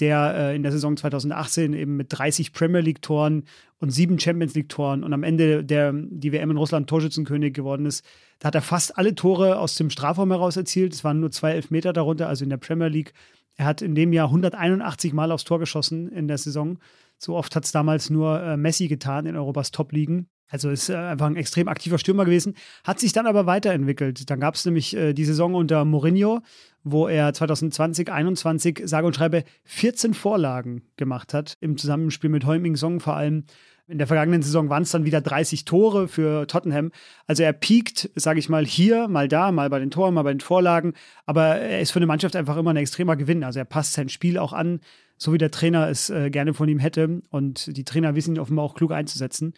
[0.00, 3.44] der äh, in der Saison 2018 eben mit 30 Premier League-Toren
[3.78, 8.04] und sieben Champions League-Toren und am Ende der die WM in Russland Torschützenkönig geworden ist.
[8.40, 10.94] Da hat er fast alle Tore aus dem Strafraum heraus erzielt.
[10.94, 13.12] Es waren nur zwei Elfmeter darunter, also in der Premier League.
[13.56, 16.78] Er hat in dem Jahr 181 Mal aufs Tor geschossen in der Saison
[17.24, 20.28] So oft hat es damals nur äh, Messi getan in Europas Top-Ligen.
[20.50, 24.28] Also ist äh, einfach ein extrem aktiver Stürmer gewesen, hat sich dann aber weiterentwickelt.
[24.28, 26.42] Dann gab es nämlich äh, die Saison unter Mourinho,
[26.82, 32.76] wo er 2020, 2021 sage und schreibe 14 Vorlagen gemacht hat, im Zusammenspiel mit Heuming
[32.76, 33.44] Song vor allem.
[33.86, 36.90] In der vergangenen Saison waren es dann wieder 30 Tore für Tottenham.
[37.26, 40.32] Also er piekt, sage ich mal, hier, mal da, mal bei den Toren, mal bei
[40.32, 40.92] den Vorlagen.
[41.26, 43.44] Aber er ist für eine Mannschaft einfach immer ein extremer Gewinn.
[43.44, 44.80] Also er passt sein Spiel auch an,
[45.16, 47.22] so wie der Trainer es äh, gerne von ihm hätte.
[47.30, 49.54] Und die Trainer wissen ihn offenbar auch klug einzusetzen.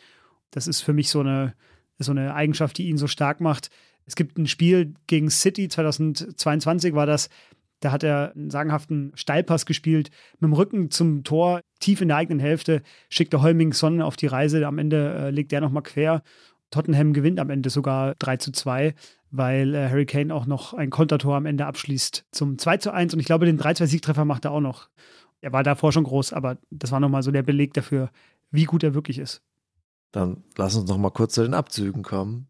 [0.51, 1.55] Das ist für mich so eine,
[1.99, 3.71] so eine Eigenschaft, die ihn so stark macht.
[4.05, 7.29] Es gibt ein Spiel gegen City, 2022 war das,
[7.81, 12.17] da hat er einen sagenhaften Steilpass gespielt, mit dem Rücken zum Tor, tief in der
[12.17, 14.67] eigenen Hälfte, schickte Holming Sonnen auf die Reise.
[14.67, 16.23] Am Ende äh, legt er nochmal quer.
[16.71, 18.95] Tottenham gewinnt am Ende sogar 3 zu 2,
[19.31, 23.13] weil äh, Harry Kane auch noch ein Kontertor am Ende abschließt zum 2 zu 1.
[23.13, 24.89] Und ich glaube, den 3-2-Siegtreffer macht er auch noch.
[25.41, 28.11] Er war davor schon groß, aber das war nochmal so der Beleg dafür,
[28.51, 29.43] wie gut er wirklich ist.
[30.13, 32.49] Dann lass uns noch mal kurz zu den Abzügen kommen.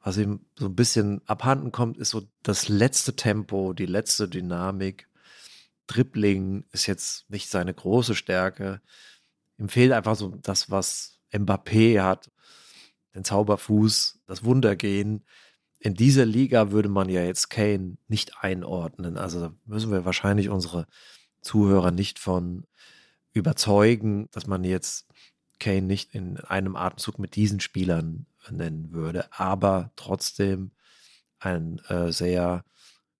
[0.00, 5.08] Was ihm so ein bisschen abhanden kommt, ist so das letzte Tempo, die letzte Dynamik.
[5.86, 8.82] Dribbling ist jetzt nicht seine große Stärke.
[9.58, 12.30] Ihm fehlt einfach so das, was Mbappé hat.
[13.14, 15.24] Den Zauberfuß, das Wundergehen.
[15.78, 19.16] In dieser Liga würde man ja jetzt Kane nicht einordnen.
[19.16, 20.86] Also müssen wir wahrscheinlich unsere
[21.44, 22.66] Zuhörer nicht von
[23.32, 25.06] überzeugen, dass man jetzt
[25.60, 30.72] Kane nicht in einem Atemzug mit diesen Spielern nennen würde, aber trotzdem
[31.38, 32.64] ein äh, sehr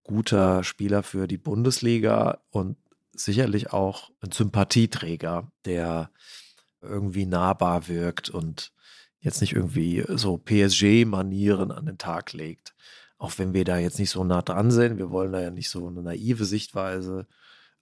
[0.03, 2.77] guter Spieler für die Bundesliga und
[3.13, 6.11] sicherlich auch ein Sympathieträger, der
[6.81, 8.71] irgendwie nahbar wirkt und
[9.19, 12.75] jetzt nicht irgendwie so PSG-Manieren an den Tag legt.
[13.17, 15.69] Auch wenn wir da jetzt nicht so nah dran sind, wir wollen da ja nicht
[15.69, 17.27] so eine naive Sichtweise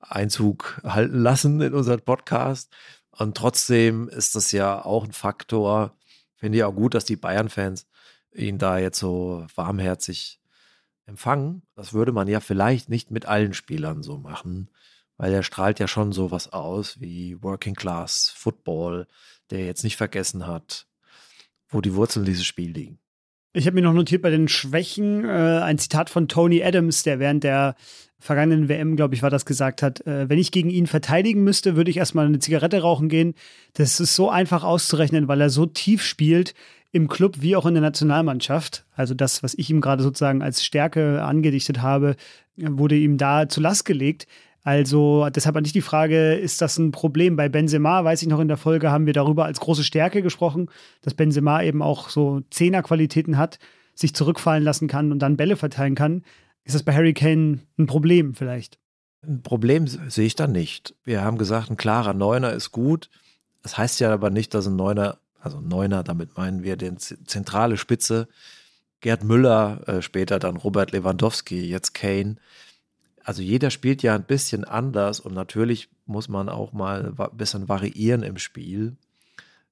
[0.09, 2.71] Einzug halten lassen in unseren Podcast.
[3.11, 5.95] Und trotzdem ist das ja auch ein Faktor.
[6.35, 7.87] Finde ich auch gut, dass die Bayern-Fans
[8.33, 10.39] ihn da jetzt so warmherzig
[11.05, 11.63] empfangen.
[11.75, 14.69] Das würde man ja vielleicht nicht mit allen Spielern so machen,
[15.17, 19.07] weil er strahlt ja schon sowas aus wie Working Class Football,
[19.49, 20.87] der jetzt nicht vergessen hat,
[21.67, 22.99] wo die Wurzeln dieses Spiels liegen.
[23.55, 27.19] Ich habe mir noch notiert bei den Schwächen äh, ein Zitat von Tony Adams, der
[27.19, 27.75] während der
[28.17, 31.75] vergangenen WM, glaube ich, war das gesagt hat, äh, wenn ich gegen ihn verteidigen müsste,
[31.75, 33.35] würde ich erstmal eine Zigarette rauchen gehen.
[33.73, 36.55] Das ist so einfach auszurechnen, weil er so tief spielt
[36.91, 38.85] im Club wie auch in der Nationalmannschaft.
[38.95, 42.15] Also das, was ich ihm gerade sozusagen als Stärke angedichtet habe,
[42.57, 44.25] wurde ihm da zu Last gelegt.
[44.63, 47.35] Also deshalb an dich die Frage, ist das ein Problem?
[47.35, 50.69] Bei Benzema, weiß ich noch, in der Folge haben wir darüber als große Stärke gesprochen,
[51.01, 53.59] dass Benzema eben auch so Zehnerqualitäten hat,
[53.93, 56.23] sich zurückfallen lassen kann und dann Bälle verteilen kann.
[56.63, 58.79] Ist das bei Harry Kane ein Problem vielleicht?
[59.21, 60.95] Ein Problem sehe ich da nicht.
[61.03, 63.09] Wir haben gesagt, ein klarer Neuner ist gut.
[63.63, 67.75] Das heißt ja aber nicht, dass ein Neuner, also Neuner, damit meinen wir den zentrale
[67.77, 68.29] Spitze,
[69.01, 72.37] Gerd Müller, äh, später dann Robert Lewandowski, jetzt Kane,
[73.23, 77.69] also jeder spielt ja ein bisschen anders und natürlich muss man auch mal ein bisschen
[77.69, 78.97] variieren im Spiel.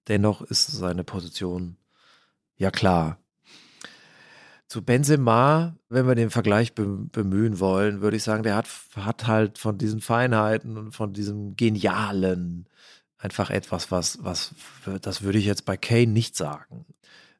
[0.07, 1.75] Dennoch ist seine Position
[2.57, 3.17] ja klar.
[4.67, 9.57] Zu Benzema, wenn wir den Vergleich bemühen wollen, würde ich sagen, der hat, hat halt
[9.57, 12.67] von diesen Feinheiten und von diesem Genialen
[13.17, 14.55] einfach etwas, was, was,
[15.01, 16.85] das würde ich jetzt bei Kane nicht sagen.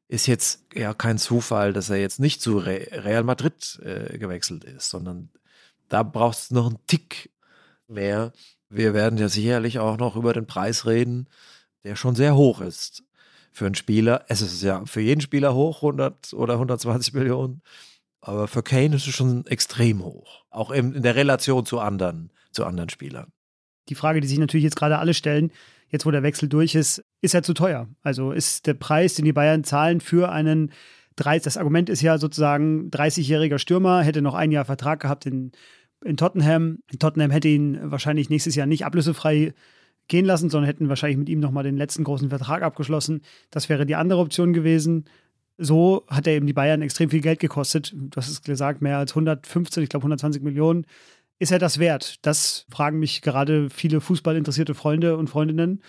[0.09, 4.89] Ist jetzt ja kein Zufall, dass er jetzt nicht zu Real Madrid äh, gewechselt ist,
[4.89, 5.29] sondern
[5.91, 7.29] da braucht es noch einen Tick
[7.87, 8.31] mehr.
[8.69, 11.27] Wir werden ja sicherlich auch noch über den Preis reden,
[11.83, 13.03] der schon sehr hoch ist
[13.51, 14.23] für einen Spieler.
[14.29, 17.61] Es ist ja für jeden Spieler hoch, 100 oder 120 Millionen.
[18.21, 20.45] Aber für Kane ist es schon extrem hoch.
[20.49, 23.33] Auch in, der Relation zu anderen, zu anderen Spielern.
[23.89, 25.51] Die Frage, die sich natürlich jetzt gerade alle stellen,
[25.89, 27.89] jetzt wo der Wechsel durch ist, ist er zu teuer?
[28.01, 30.71] Also ist der Preis, den die Bayern zahlen für einen
[31.15, 35.51] das Argument ist ja sozusagen 30-jähriger Stürmer, hätte noch ein Jahr Vertrag gehabt in
[36.03, 36.79] in Tottenham.
[36.99, 39.53] Tottenham hätte ihn wahrscheinlich nächstes Jahr nicht ablösefrei
[40.07, 43.21] gehen lassen, sondern hätten wahrscheinlich mit ihm nochmal den letzten großen Vertrag abgeschlossen.
[43.49, 45.05] Das wäre die andere Option gewesen.
[45.57, 47.93] So hat er eben die Bayern extrem viel Geld gekostet.
[47.95, 50.85] Du hast es gesagt, mehr als 115, ich glaube 120 Millionen.
[51.39, 52.25] Ist er das wert?
[52.25, 55.81] Das fragen mich gerade viele fußballinteressierte Freunde und Freundinnen.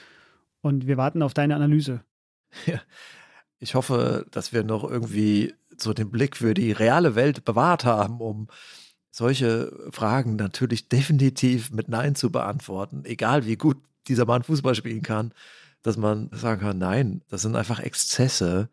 [0.60, 2.02] Und wir warten auf deine Analyse.
[2.66, 2.80] Ja,
[3.58, 8.20] ich hoffe, dass wir noch irgendwie so den Blick für die reale Welt bewahrt haben,
[8.20, 8.48] um
[9.12, 13.76] solche Fragen natürlich definitiv mit Nein zu beantworten, egal wie gut
[14.08, 15.32] dieser Mann Fußball spielen kann,
[15.82, 18.68] dass man sagen kann, nein, das sind einfach Exzesse.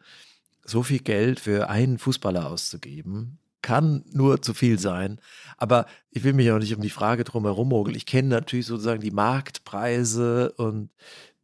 [0.63, 5.19] So viel Geld für einen Fußballer auszugeben, kann nur zu viel sein.
[5.58, 7.97] Aber ich will mich auch nicht um die Frage drum herum mogeln.
[7.97, 10.89] Ich kenne natürlich sozusagen die Marktpreise und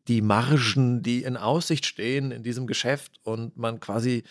[0.08, 4.24] die Margen, die in Aussicht stehen in diesem Geschäft und man quasi,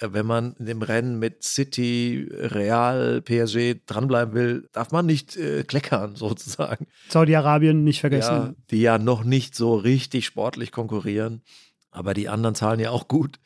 [0.00, 5.64] wenn man in dem Rennen mit City, Real, PSG dranbleiben will, darf man nicht äh,
[5.64, 6.86] kleckern sozusagen.
[7.08, 8.32] Saudi-Arabien nicht vergessen.
[8.32, 11.42] Ja, die ja noch nicht so richtig sportlich konkurrieren,
[11.90, 13.38] aber die anderen zahlen ja auch gut.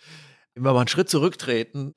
[0.55, 1.95] Immer mal einen Schritt zurücktreten,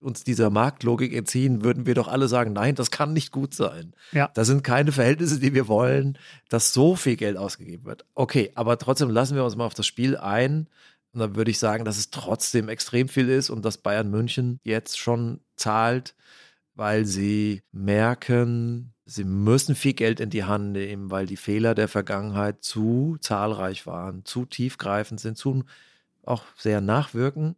[0.00, 3.94] uns dieser Marktlogik entziehen, würden wir doch alle sagen, nein, das kann nicht gut sein.
[4.12, 4.30] Ja.
[4.34, 8.04] Das sind keine Verhältnisse, die wir wollen, dass so viel Geld ausgegeben wird.
[8.14, 10.68] Okay, aber trotzdem lassen wir uns mal auf das Spiel ein.
[11.16, 14.60] Und dann würde ich sagen, dass es trotzdem extrem viel ist und dass Bayern München
[14.62, 16.14] jetzt schon zahlt,
[16.74, 21.88] weil sie merken, sie müssen viel Geld in die Hand nehmen, weil die Fehler der
[21.88, 25.64] Vergangenheit zu zahlreich waren, zu tiefgreifend sind, zu
[26.24, 27.56] auch sehr nachwirken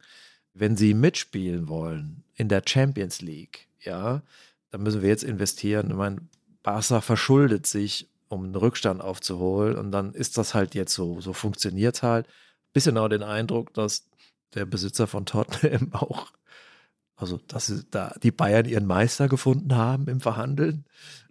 [0.58, 4.22] wenn sie mitspielen wollen in der Champions League, ja,
[4.70, 5.90] dann müssen wir jetzt investieren.
[5.90, 6.18] Ich meine,
[6.62, 11.20] Barca verschuldet sich, um einen Rückstand aufzuholen und dann ist das halt jetzt so.
[11.20, 12.26] So funktioniert es halt.
[12.78, 14.06] Bisschen auch den Eindruck, dass
[14.54, 16.28] der Besitzer von Tottenham auch,
[17.16, 20.84] also dass da die Bayern ihren Meister gefunden haben im Verhandeln.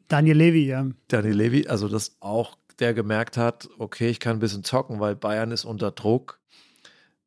[0.10, 0.86] Daniel Levy, ja.
[1.08, 5.16] Daniel Levy, also dass auch der gemerkt hat, okay, ich kann ein bisschen zocken, weil
[5.16, 6.42] Bayern ist unter Druck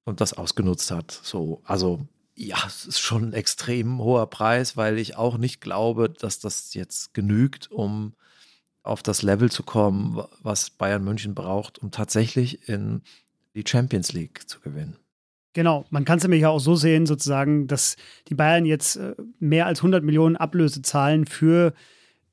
[0.04, 1.10] und das ausgenutzt hat.
[1.10, 6.10] So, also ja, es ist schon ein extrem hoher Preis, weil ich auch nicht glaube,
[6.10, 8.12] dass das jetzt genügt, um
[8.82, 13.00] auf das Level zu kommen, was Bayern München braucht, um tatsächlich in
[13.54, 14.96] die Champions League zu gewinnen.
[15.52, 17.96] Genau, man kann es nämlich auch so sehen, sozusagen, dass
[18.28, 21.72] die Bayern jetzt äh, mehr als 100 Millionen Ablöse zahlen für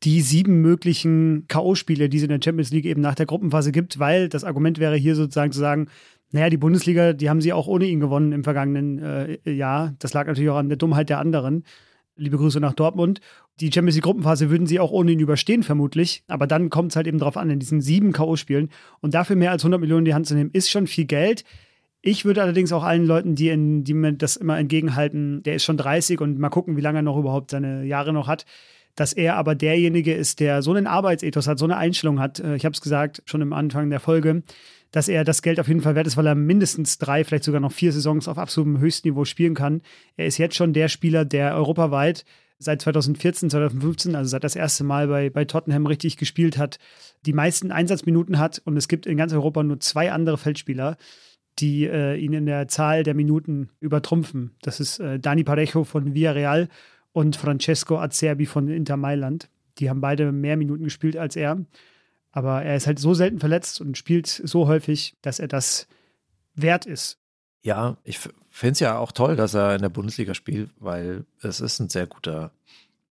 [0.03, 3.97] die sieben möglichen K.O.-Spiele, die es in der Champions League eben nach der Gruppenphase gibt,
[3.97, 5.87] weil das Argument wäre hier sozusagen zu sagen,
[6.31, 9.95] naja, die Bundesliga, die haben sie auch ohne ihn gewonnen im vergangenen äh, Jahr.
[9.99, 11.63] Das lag natürlich auch an der Dummheit der anderen.
[12.17, 13.21] Liebe Grüße nach Dortmund.
[13.59, 16.23] Die Champions League Gruppenphase würden sie auch ohne ihn überstehen, vermutlich.
[16.27, 18.69] Aber dann kommt es halt eben drauf an, in diesen sieben K.O.-Spielen.
[19.01, 21.43] Und dafür mehr als 100 Millionen in die Hand zu nehmen, ist schon viel Geld.
[22.01, 25.63] Ich würde allerdings auch allen Leuten, die, in, die mir das immer entgegenhalten, der ist
[25.63, 28.45] schon 30 und mal gucken, wie lange er noch überhaupt seine Jahre noch hat,
[28.95, 32.39] dass er aber derjenige ist, der so einen Arbeitsethos hat, so eine Einstellung hat.
[32.39, 34.43] Äh, ich habe es gesagt, schon am Anfang der Folge
[34.91, 37.61] dass er das Geld auf jeden Fall wert ist, weil er mindestens drei, vielleicht sogar
[37.61, 39.81] noch vier Saisons auf absolutem Höchstniveau spielen kann.
[40.15, 42.25] Er ist jetzt schon der Spieler, der europaweit
[42.59, 46.79] seit 2014, 2015, also seit das erste Mal bei, bei Tottenham richtig gespielt hat,
[47.25, 48.61] die meisten Einsatzminuten hat.
[48.65, 50.97] Und es gibt in ganz Europa nur zwei andere Feldspieler,
[51.59, 54.55] die äh, ihn in der Zahl der Minuten übertrumpfen.
[54.61, 56.69] Das ist äh, Dani Parejo von Villarreal
[57.11, 59.49] und Francesco Acerbi von Inter Mailand.
[59.79, 61.63] Die haben beide mehr Minuten gespielt als er.
[62.37, 65.87] Aber er ist halt so selten verletzt und spielt so häufig, dass er das
[66.53, 67.17] wert ist.
[67.63, 68.19] Ja, ich
[68.51, 71.89] finde es ja auch toll, dass er in der Bundesliga spielt, weil es ist ein
[71.89, 72.51] sehr guter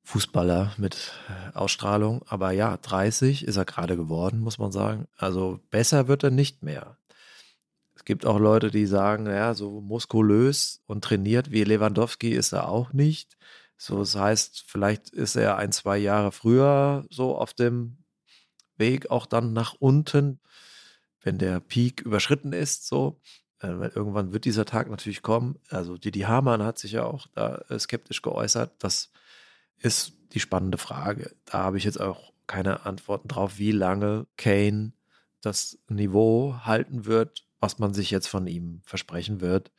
[0.04, 2.22] Fußballer mit äh, Ausstrahlung.
[2.28, 5.08] Aber ja, 30 ist er gerade geworden, muss man sagen.
[5.16, 6.96] Also besser wird er nicht mehr.
[7.96, 12.68] Es gibt auch Leute, die sagen, ja, so muskulös und trainiert wie Lewandowski ist er
[12.68, 13.36] auch nicht.
[13.76, 17.98] So, das heißt, vielleicht ist er ein, zwei Jahre früher so auf dem
[18.78, 20.40] Weg auch dann nach unten,
[21.22, 23.20] wenn der Peak überschritten ist, so.
[23.60, 25.58] Äh, weil irgendwann wird dieser Tag natürlich kommen.
[25.70, 28.72] Also Didi Hamann hat sich ja auch da äh, skeptisch geäußert.
[28.78, 29.10] Das
[29.78, 31.34] ist die spannende Frage.
[31.46, 34.92] Da habe ich jetzt auch keine Antworten drauf, wie lange Kane
[35.40, 39.72] das Niveau halten wird, was man sich jetzt von ihm versprechen wird.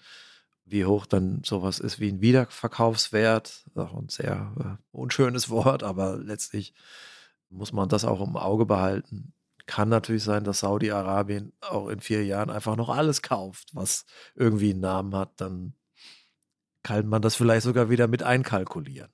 [0.66, 3.66] Wie hoch dann sowas ist wie ein Wiederverkaufswert.
[3.76, 6.74] Auch ein sehr äh, unschönes Wort, aber letztlich
[7.50, 9.34] muss man das auch im Auge behalten.
[9.66, 14.06] Kann natürlich sein, dass Saudi-Arabien auch in vier Jahren einfach noch alles kauft, was
[14.36, 15.42] irgendwie einen Namen hat.
[15.42, 15.74] Dann
[16.84, 19.10] kann man das vielleicht sogar wieder mit einkalkulieren.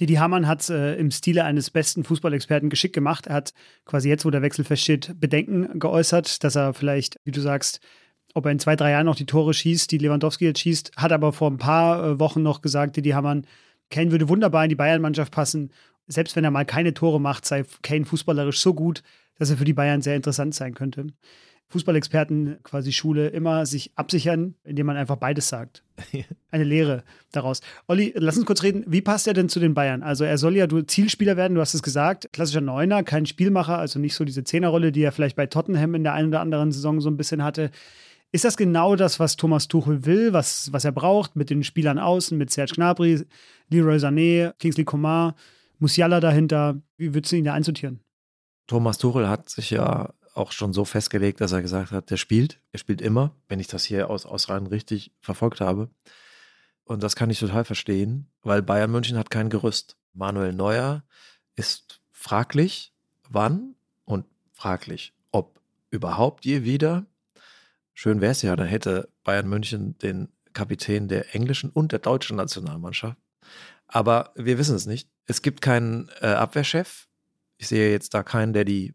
[0.00, 3.26] Didi Hamann hat es äh, im Stile eines besten Fußballexperten geschickt gemacht.
[3.26, 3.52] Er hat
[3.84, 7.80] quasi jetzt, wo der Wechsel feststeht, Bedenken geäußert, dass er vielleicht, wie du sagst,
[8.34, 11.12] ob er in zwei, drei Jahren noch die Tore schießt, die Lewandowski jetzt schießt, hat
[11.12, 13.46] aber vor ein paar äh, Wochen noch gesagt, Didi Hamann,
[13.90, 15.70] Kane würde wunderbar in die Bayern-Mannschaft passen
[16.06, 19.02] selbst wenn er mal keine Tore macht, sei Kane fußballerisch so gut,
[19.38, 21.06] dass er für die Bayern sehr interessant sein könnte.
[21.72, 25.82] Fußballexperten quasi Schule immer sich absichern, indem man einfach beides sagt.
[26.50, 27.62] Eine Lehre daraus.
[27.88, 28.84] Olli, lass uns kurz reden.
[28.86, 30.02] Wie passt er denn zu den Bayern?
[30.02, 32.28] Also er soll ja du Zielspieler werden, du hast es gesagt.
[32.32, 36.04] Klassischer Neuner, kein Spielmacher, also nicht so diese Zehnerrolle, die er vielleicht bei Tottenham in
[36.04, 37.70] der einen oder anderen Saison so ein bisschen hatte.
[38.32, 41.98] Ist das genau das, was Thomas Tuchel will, was, was er braucht, mit den Spielern
[41.98, 43.24] außen, mit Serge Gnabry,
[43.70, 45.32] Leroy Sané, Kingsley Coman?
[45.82, 46.80] Musiala dahinter.
[46.96, 48.00] Wie würdest du ihn da einsortieren?
[48.68, 52.60] Thomas Tuchel hat sich ja auch schon so festgelegt, dass er gesagt hat, der spielt,
[52.70, 55.90] er spielt immer, wenn ich das hier aus, aus rein richtig verfolgt habe.
[56.84, 59.96] Und das kann ich total verstehen, weil Bayern München hat kein Gerüst.
[60.14, 61.02] Manuel Neuer
[61.56, 62.92] ist fraglich,
[63.28, 67.06] wann und fraglich, ob überhaupt je wieder.
[67.92, 72.36] Schön wäre es ja, dann hätte Bayern München den Kapitän der englischen und der deutschen
[72.36, 73.16] Nationalmannschaft.
[73.92, 75.08] Aber wir wissen es nicht.
[75.26, 77.08] Es gibt keinen äh, Abwehrchef.
[77.58, 78.94] Ich sehe jetzt da keinen, der die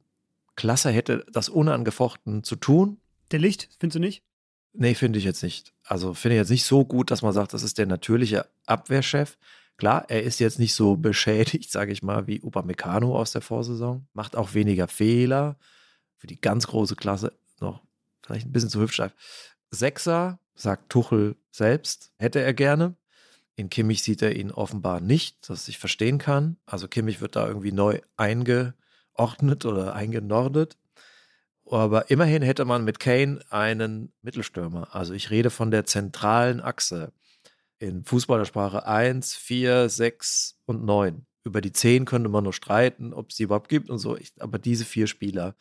[0.56, 3.00] Klasse hätte, das unangefochten zu tun.
[3.30, 4.24] Der Licht, findest du nicht?
[4.74, 5.72] Nee, finde ich jetzt nicht.
[5.84, 9.38] Also finde ich jetzt nicht so gut, dass man sagt, das ist der natürliche Abwehrchef.
[9.78, 14.08] Klar, er ist jetzt nicht so beschädigt, sage ich mal, wie Upamecano aus der Vorsaison.
[14.14, 15.58] Macht auch weniger Fehler.
[16.18, 17.84] Für die ganz große Klasse noch
[18.26, 19.14] vielleicht ein bisschen zu hüftsteif.
[19.70, 22.96] Sechser, sagt Tuchel selbst, hätte er gerne.
[23.58, 26.58] In Kimmich sieht er ihn offenbar nicht, dass ich verstehen kann.
[26.68, 30.78] Also Kimmich wird da irgendwie neu eingeordnet oder eingenordet.
[31.66, 34.96] Aber immerhin hätte man mit Kane einen Mittelstürmer.
[34.96, 37.12] Also ich rede von der zentralen Achse.
[37.80, 41.26] In Fußballersprache 1, 4, 6 und 9.
[41.44, 44.16] Über die 10 könnte man noch streiten, ob es die überhaupt gibt und so.
[44.16, 45.56] Ich, aber diese vier Spieler.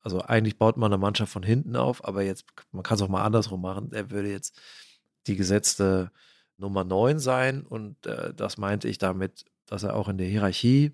[0.00, 3.08] Also eigentlich baut man eine Mannschaft von hinten auf, aber jetzt, man kann es auch
[3.08, 3.92] mal andersrum machen.
[3.92, 4.60] Er würde jetzt
[5.28, 6.10] die gesetzte
[6.58, 10.92] Nummer 9 sein und äh, das meinte ich damit, dass er auch in der Hierarchie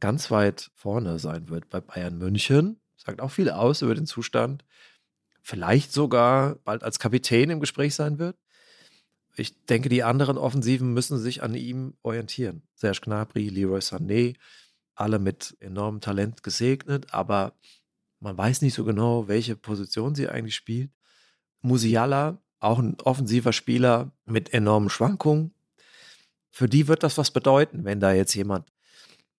[0.00, 2.80] ganz weit vorne sein wird bei Bayern München.
[2.96, 4.64] Sagt auch viel aus über den Zustand.
[5.42, 8.36] Vielleicht sogar bald als Kapitän im Gespräch sein wird.
[9.36, 12.62] Ich denke, die anderen Offensiven müssen sich an ihm orientieren.
[12.74, 14.34] Serge Gnabry, Leroy Sané,
[14.94, 17.54] alle mit enormem Talent gesegnet, aber
[18.18, 20.90] man weiß nicht so genau, welche Position sie eigentlich spielt.
[21.60, 25.52] Musiala auch ein offensiver Spieler mit enormen Schwankungen.
[26.50, 28.66] Für die wird das was bedeuten, wenn da jetzt jemand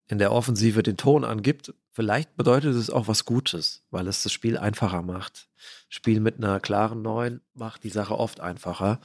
[0.07, 1.73] in der Offensive den Ton angibt.
[1.91, 5.49] Vielleicht bedeutet es auch was Gutes, weil es das Spiel einfacher macht.
[5.89, 8.99] Spiel mit einer klaren Neun macht die Sache oft einfacher.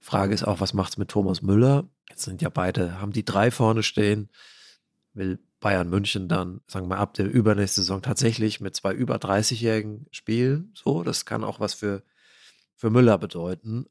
[0.00, 1.88] Frage ist auch, was macht es mit Thomas Müller?
[2.08, 4.28] Jetzt sind ja beide, haben die drei vorne stehen.
[5.14, 9.16] Will Bayern München dann, sagen wir mal, ab der übernächsten Saison tatsächlich mit zwei über
[9.16, 10.72] 30-Jährigen spielen?
[10.74, 12.02] So, das kann auch was für
[12.76, 13.86] für Müller bedeuten.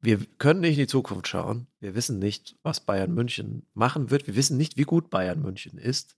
[0.00, 1.66] Wir können nicht in die Zukunft schauen.
[1.78, 4.26] Wir wissen nicht, was Bayern München machen wird.
[4.26, 6.16] Wir wissen nicht, wie gut Bayern München ist.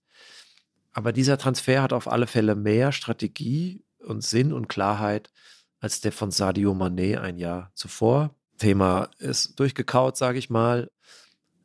[0.92, 5.31] Aber dieser Transfer hat auf alle Fälle mehr Strategie und Sinn und Klarheit
[5.81, 8.35] als der von Sadio Mané ein Jahr zuvor.
[8.59, 10.90] Thema ist durchgekaut, sage ich mal.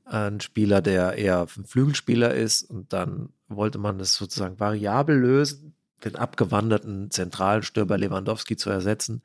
[0.06, 5.75] Ein Spieler, der eher ein Flügelspieler ist und dann wollte man das sozusagen variabel lösen,
[6.03, 9.21] den abgewanderten zentralen Stürmer Lewandowski zu ersetzen.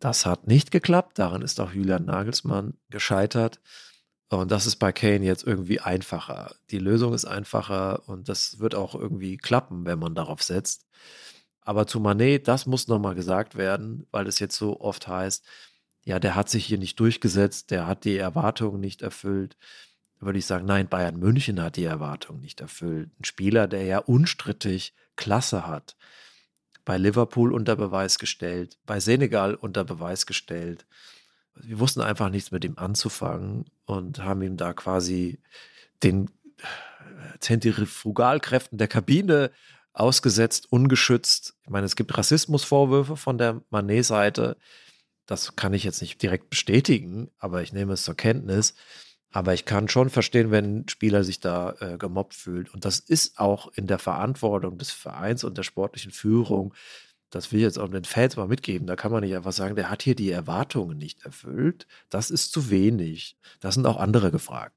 [0.00, 1.18] Das hat nicht geklappt.
[1.18, 3.60] Daran ist auch Julian Nagelsmann gescheitert.
[4.30, 6.54] Und das ist bei Kane jetzt irgendwie einfacher.
[6.70, 10.86] Die Lösung ist einfacher und das wird auch irgendwie klappen, wenn man darauf setzt.
[11.62, 15.44] Aber zu Manet, das muss nochmal gesagt werden, weil es jetzt so oft heißt,
[16.04, 19.56] ja, der hat sich hier nicht durchgesetzt, der hat die Erwartungen nicht erfüllt.
[20.18, 23.10] Da würde ich sagen, nein, Bayern München hat die Erwartungen nicht erfüllt.
[23.18, 25.96] Ein Spieler, der ja unstrittig Klasse hat,
[26.90, 30.86] bei Liverpool unter Beweis gestellt, bei Senegal unter Beweis gestellt.
[31.54, 35.38] Wir wussten einfach nichts mit ihm anzufangen und haben ihm da quasi
[36.02, 36.32] den
[37.38, 39.52] Zentrifugalkräften der Kabine
[39.92, 41.54] ausgesetzt, ungeschützt.
[41.62, 44.56] Ich meine, es gibt Rassismusvorwürfe von der Manet-Seite.
[45.26, 48.74] Das kann ich jetzt nicht direkt bestätigen, aber ich nehme es zur Kenntnis.
[49.32, 52.74] Aber ich kann schon verstehen, wenn ein Spieler sich da äh, gemobbt fühlt.
[52.74, 56.74] Und das ist auch in der Verantwortung des Vereins und der sportlichen Führung.
[57.30, 58.88] Das will ich jetzt auch den Fans mal mitgeben.
[58.88, 61.86] Da kann man nicht einfach sagen, der hat hier die Erwartungen nicht erfüllt.
[62.08, 63.36] Das ist zu wenig.
[63.60, 64.74] Das sind auch andere gefragt.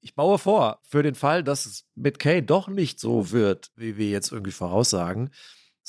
[0.00, 3.98] Ich baue vor, für den Fall, dass es mit Kay doch nicht so wird, wie
[3.98, 5.30] wir jetzt irgendwie voraussagen,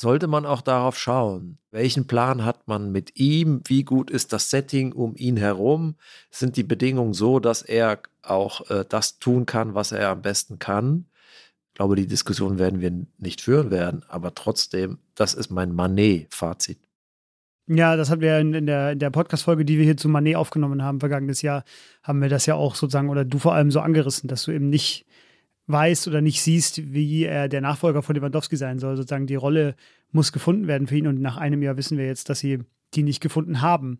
[0.01, 4.49] sollte man auch darauf schauen, welchen Plan hat man mit ihm, wie gut ist das
[4.49, 5.95] Setting um ihn herum,
[6.29, 10.59] sind die Bedingungen so, dass er auch äh, das tun kann, was er am besten
[10.59, 11.05] kann.
[11.69, 16.79] Ich glaube, die Diskussion werden wir nicht führen werden, aber trotzdem, das ist mein Manet-Fazit.
[17.67, 20.35] Ja, das hatten wir in, in der, in der Podcast-Folge, die wir hier zu Manet
[20.35, 21.63] aufgenommen haben, vergangenes Jahr,
[22.03, 24.69] haben wir das ja auch sozusagen, oder du vor allem so angerissen, dass du eben
[24.69, 25.05] nicht
[25.71, 28.95] weißt oder nicht siehst, wie er der Nachfolger von Lewandowski sein soll.
[28.97, 29.75] Sozusagen die Rolle
[30.11, 32.59] muss gefunden werden für ihn und nach einem Jahr wissen wir jetzt, dass sie
[32.93, 33.99] die nicht gefunden haben.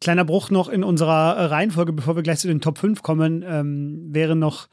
[0.00, 4.14] Kleiner Bruch noch in unserer Reihenfolge, bevor wir gleich zu den Top 5 kommen, ähm,
[4.14, 4.68] wären noch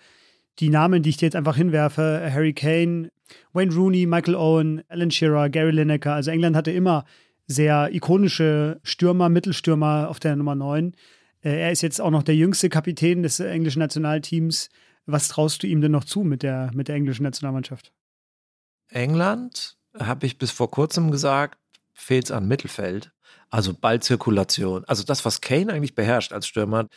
[0.59, 2.29] die Namen, die ich dir jetzt einfach hinwerfe.
[2.31, 3.09] Harry Kane,
[3.53, 6.13] Wayne Rooney, Michael Owen, Alan Shearer, Gary Lineker.
[6.13, 7.05] Also England hatte immer
[7.47, 10.93] sehr ikonische Stürmer, Mittelstürmer auf der Nummer 9.
[11.43, 14.69] Äh, er ist jetzt auch noch der jüngste Kapitän des englischen Nationalteams.
[15.05, 17.93] Was traust du ihm denn noch zu mit der, mit der englischen Nationalmannschaft?
[18.89, 21.59] England, habe ich bis vor kurzem gesagt,
[21.93, 23.11] fehlt es an Mittelfeld.
[23.49, 24.83] Also Ballzirkulation.
[24.85, 26.87] Also das, was Kane eigentlich beherrscht als Stürmer,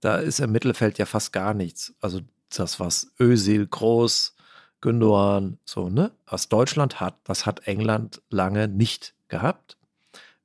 [0.00, 1.94] da ist im Mittelfeld ja fast gar nichts.
[2.00, 4.34] Also das, was Özil, Groß,
[4.80, 9.76] Gündogan, so, ne, was Deutschland hat, das hat England lange nicht gehabt.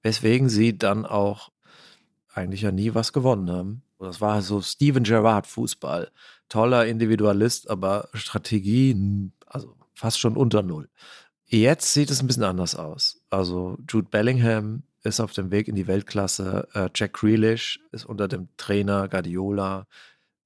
[0.03, 1.51] weswegen sie dann auch
[2.32, 3.82] eigentlich ja nie was gewonnen haben.
[3.97, 6.11] Das war so Steven Gerrard Fußball.
[6.50, 10.89] Toller Individualist, aber Strategie, also fast schon unter Null.
[11.46, 13.22] Jetzt sieht es ein bisschen anders aus.
[13.30, 16.68] Also Jude Bellingham ist auf dem Weg in die Weltklasse.
[16.74, 19.88] Äh, Jack Grealish ist unter dem Trainer Guardiola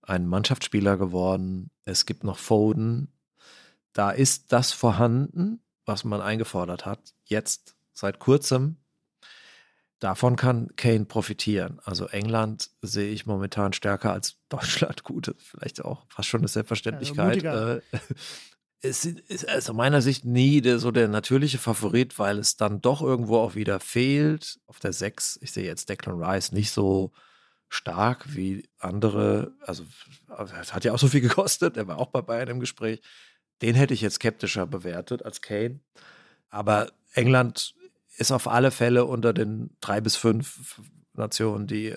[0.02, 1.72] ein Mannschaftsspieler geworden.
[1.86, 3.14] Es gibt noch Foden.
[3.93, 7.14] Da ist das vorhanden, was man eingefordert hat.
[7.24, 8.78] Jetzt seit kurzem
[10.00, 11.80] davon kann Kane profitieren.
[11.84, 15.04] Also England sehe ich momentan stärker als Deutschland.
[15.04, 17.43] Gut, vielleicht auch fast schon eine Selbstverständlichkeit.
[17.43, 17.82] Ja, äh,
[18.82, 23.02] es ist aus meiner Sicht nie der, so der natürliche Favorit, weil es dann doch
[23.02, 24.60] irgendwo auch wieder fehlt.
[24.68, 27.12] Auf der 6, ich sehe jetzt Declan Rice nicht so
[27.68, 29.54] stark wie andere.
[29.60, 29.84] Also,
[30.62, 31.76] es hat ja auch so viel gekostet.
[31.76, 33.02] Er war auch bei Bayern im Gespräch.
[33.62, 35.82] Den hätte ich jetzt skeptischer bewertet als Kane.
[36.50, 37.76] Aber England
[38.20, 40.82] ist auf alle Fälle unter den drei bis fünf
[41.13, 41.95] Nationen, die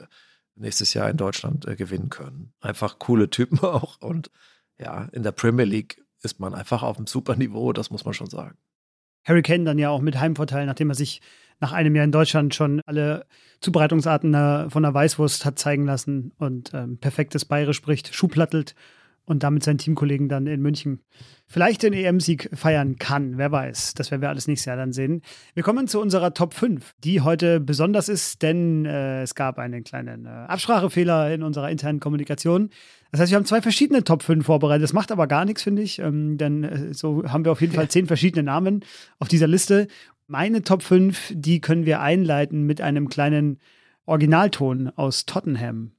[0.55, 2.53] nächstes Jahr in Deutschland äh, gewinnen können.
[2.61, 4.01] Einfach coole Typen auch.
[4.01, 4.31] Und
[4.79, 8.15] ja, in der Premier League ist man einfach auf einem super Niveau, das muss man
[8.15, 8.57] schon sagen.
[9.25, 11.21] Harry Kane dann ja auch mit Heimvorteil, nachdem er sich
[11.61, 13.27] nach einem Jahr in Deutschland schon alle
[13.61, 18.75] Zubereitungsarten von der Weißwurst hat zeigen lassen und ähm, perfektes Bayerisch spricht, schuhplattelt
[19.25, 21.01] und damit seinen Teamkollegen dann in München
[21.47, 23.39] vielleicht den EM-Sieg feiern kann.
[23.39, 23.95] Wer weiß.
[23.95, 25.23] Das werden wir alles nächstes Jahr dann sehen.
[25.55, 29.85] Wir kommen zu unserer Top 5, die heute besonders ist, denn äh, es gab einen
[29.85, 32.71] kleinen äh, Absprachefehler in unserer internen Kommunikation.
[33.11, 34.83] Das heißt, wir haben zwei verschiedene Top 5 vorbereitet.
[34.83, 35.99] Das macht aber gar nichts, finde ich.
[35.99, 38.85] Ähm, denn äh, so haben wir auf jeden Fall zehn verschiedene Namen
[39.19, 39.89] auf dieser Liste.
[40.27, 43.59] Meine Top 5, die können wir einleiten mit einem kleinen
[44.07, 45.93] Originalton aus Tottenham.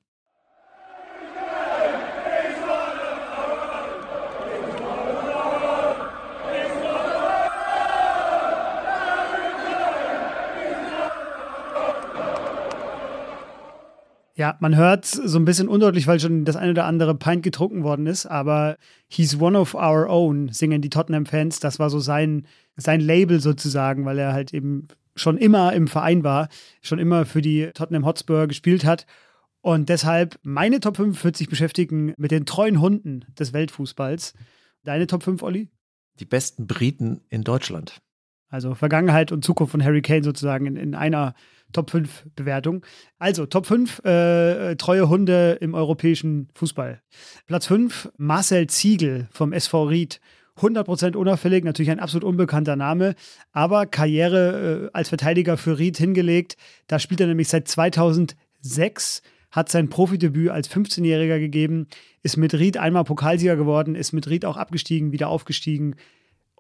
[14.36, 17.84] Ja, man hört so ein bisschen undeutlich, weil schon das eine oder andere Pint getrunken
[17.84, 18.78] worden ist, aber
[19.08, 21.60] He's one of our own, singen die Tottenham-Fans.
[21.60, 26.24] Das war so sein, sein Label sozusagen, weil er halt eben schon immer im Verein
[26.24, 26.50] war,
[26.82, 29.06] schon immer für die Tottenham Hotspur gespielt hat.
[29.62, 34.34] Und deshalb, meine Top 5 wird sich beschäftigen mit den treuen Hunden des Weltfußballs.
[34.84, 35.70] Deine Top 5, Olli?
[36.20, 38.02] Die besten Briten in Deutschland.
[38.50, 41.34] Also Vergangenheit und Zukunft von Harry Kane sozusagen in, in einer
[41.74, 42.86] Top 5 Bewertung.
[43.20, 47.02] Also Top 5 äh, treue Hunde im europäischen Fußball.
[47.48, 50.20] Platz 5 Marcel Ziegel vom SV Ried.
[50.60, 53.16] 100% unauffällig, natürlich ein absolut unbekannter Name,
[53.52, 56.58] aber Karriere äh, als Verteidiger für Ried hingelegt.
[56.88, 61.88] Da spielt er nämlich seit 2006, hat sein Profidebüt als 15-Jähriger gegeben,
[62.22, 65.96] ist mit Ried einmal Pokalsieger geworden, ist mit Ried auch abgestiegen, wieder aufgestiegen,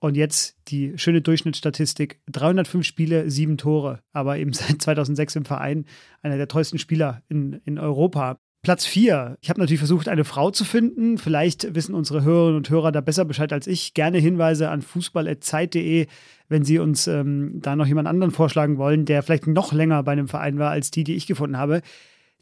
[0.04, 4.02] und jetzt die schöne Durchschnittsstatistik: 305 Spiele, sieben Tore.
[4.12, 5.86] Aber eben seit 2006 im Verein
[6.22, 8.38] einer der teuersten Spieler in, in Europa.
[8.64, 9.38] Platz 4.
[9.42, 11.18] Ich habe natürlich versucht, eine Frau zu finden.
[11.18, 13.94] Vielleicht wissen unsere Hörerinnen und Hörer da besser Bescheid als ich.
[13.94, 16.08] Gerne Hinweise an fußball.zeit.de,
[16.50, 20.14] wenn Sie uns ähm, da noch jemand anderen vorschlagen wollen, der vielleicht noch länger bei
[20.14, 21.82] einem Verein war als die, die ich gefunden habe.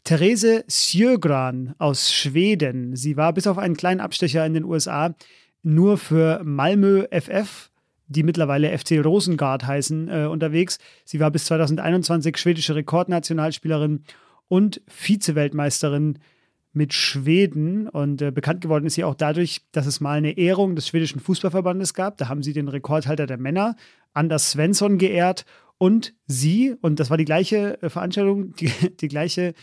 [0.03, 2.95] Therese Sjögran aus Schweden.
[2.95, 5.13] Sie war bis auf einen kleinen Abstecher in den USA
[5.63, 7.69] nur für Malmö FF,
[8.07, 10.79] die mittlerweile FC Rosengard heißen, äh, unterwegs.
[11.05, 14.03] Sie war bis 2021 schwedische Rekordnationalspielerin
[14.47, 16.19] und Vize-Weltmeisterin
[16.73, 17.87] mit Schweden.
[17.87, 21.19] Und äh, bekannt geworden ist sie auch dadurch, dass es mal eine Ehrung des schwedischen
[21.19, 22.17] Fußballverbandes gab.
[22.17, 23.75] Da haben sie den Rekordhalter der Männer,
[24.13, 25.45] Anders Svensson, geehrt.
[25.77, 29.53] Und sie, und das war die gleiche äh, Veranstaltung, die, die gleiche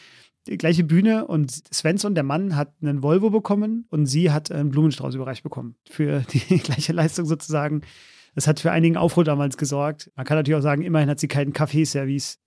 [0.48, 4.70] die gleiche Bühne und Svensson, der Mann, hat einen Volvo bekommen und sie hat einen
[4.70, 5.76] Blumenstrauß überreicht bekommen.
[5.88, 7.82] Für die gleiche Leistung sozusagen.
[8.34, 10.10] Das hat für einigen Aufruhr damals gesorgt.
[10.14, 12.38] Man kann natürlich auch sagen, immerhin hat sie keinen Kaffeeservice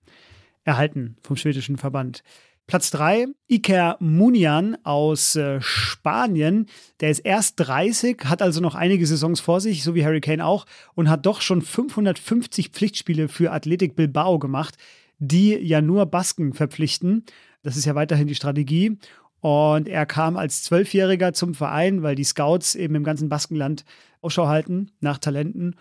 [0.64, 2.22] erhalten vom schwedischen Verband.
[2.66, 6.66] Platz 3, Iker Munian aus äh, Spanien.
[7.00, 10.46] Der ist erst 30, hat also noch einige Saisons vor sich, so wie Harry Kane
[10.46, 14.76] auch, und hat doch schon 550 Pflichtspiele für Athletic Bilbao gemacht,
[15.18, 17.24] die ja nur Basken verpflichten.
[17.62, 18.98] Das ist ja weiterhin die Strategie.
[19.40, 23.84] Und er kam als Zwölfjähriger zum Verein, weil die Scouts eben im ganzen Baskenland
[24.20, 25.74] Ausschau halten nach Talenten.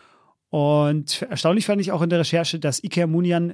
[0.49, 3.53] Und erstaunlich fand ich auch in der Recherche, dass Iker Munian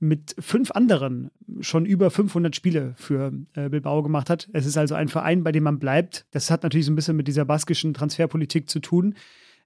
[0.00, 4.48] mit fünf anderen schon über 500 Spiele für äh, Bilbao gemacht hat.
[4.52, 6.26] Es ist also ein Verein, bei dem man bleibt.
[6.30, 9.14] Das hat natürlich so ein bisschen mit dieser baskischen Transferpolitik zu tun.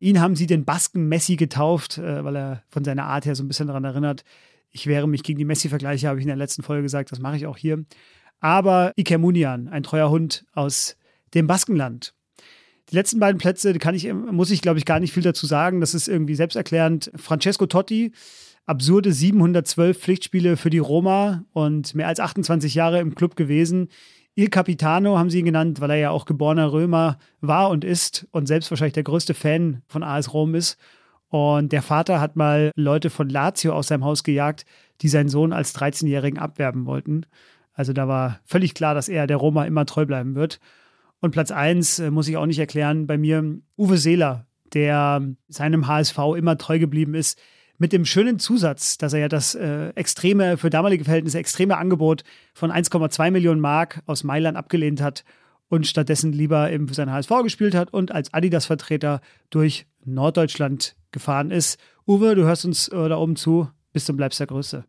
[0.01, 3.45] Ihn haben sie den Basken Messi getauft, äh, weil er von seiner Art her so
[3.45, 4.25] ein bisschen daran erinnert,
[4.73, 7.37] ich wehre mich gegen die Messi-Vergleiche, habe ich in der letzten Folge gesagt, das mache
[7.37, 7.85] ich auch hier.
[8.41, 10.97] Aber Iker Munian, ein treuer Hund aus
[11.35, 12.15] dem Baskenland.
[12.91, 15.81] Die letzten beiden Plätze kann ich, muss ich, glaube ich, gar nicht viel dazu sagen.
[15.81, 17.13] Das ist irgendwie selbsterklärend.
[17.15, 18.13] Francesco Totti
[18.67, 23.89] absurde 712 Pflichtspiele für die Roma und mehr als 28 Jahre im Club gewesen.
[24.35, 28.27] Il Capitano haben sie ihn genannt, weil er ja auch geborener Römer war und ist
[28.31, 30.79] und selbst wahrscheinlich der größte Fan von AS Rom ist.
[31.33, 34.67] Und der Vater hat mal Leute von Lazio aus seinem Haus gejagt,
[35.01, 37.25] die seinen Sohn als 13-Jährigen abwerben wollten.
[37.73, 40.61] Also da war völlig klar, dass er der Roma immer treu bleiben wird.
[41.21, 43.43] Und Platz 1 äh, muss ich auch nicht erklären, bei mir
[43.79, 47.41] Uwe Seeler, der seinem HSV immer treu geblieben ist,
[47.79, 52.25] mit dem schönen Zusatz, dass er ja das äh, extreme, für damalige Verhältnisse extreme Angebot
[52.53, 55.25] von 1,2 Millionen Mark aus Mailand abgelehnt hat
[55.71, 61.51] und stattdessen lieber eben für sein HSV gespielt hat und als Adidas-Vertreter durch Norddeutschland gefahren
[61.51, 61.79] ist.
[62.07, 64.85] Uwe, du hörst uns äh, da oben zu, bis zum bleibst der Größte.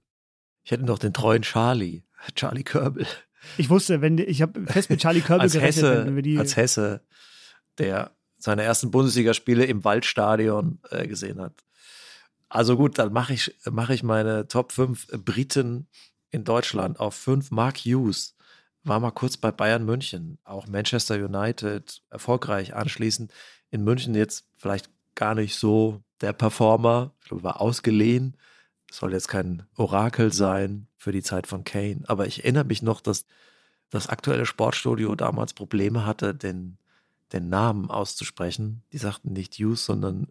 [0.64, 2.04] Ich hätte noch den treuen Charlie,
[2.36, 3.06] Charlie Körbel.
[3.58, 6.38] Ich wusste, wenn ich habe fest mit Charlie Körbel als gerechnet, Hesse, wenn wir die
[6.38, 7.02] als Hesse,
[7.78, 11.54] der seine ersten Bundesligaspiele im Waldstadion äh, gesehen hat.
[12.50, 15.88] Also gut, dann mache ich, mach ich meine Top 5 Briten
[16.30, 17.52] in Deutschland auf 5.
[17.52, 18.36] Mark Hughes
[18.84, 23.32] war mal kurz bei Bayern München, auch Manchester United, erfolgreich anschließend
[23.72, 28.38] in München jetzt vielleicht gar nicht so der Performer, ich glaube, war ausgeliehen,
[28.91, 33.01] soll jetzt kein Orakel sein für die Zeit von Kane, aber ich erinnere mich noch,
[33.01, 33.26] dass
[33.89, 36.78] das aktuelle Sportstudio damals Probleme hatte, den,
[37.32, 38.84] den Namen auszusprechen.
[38.91, 40.28] Die sagten nicht Hughes, sondern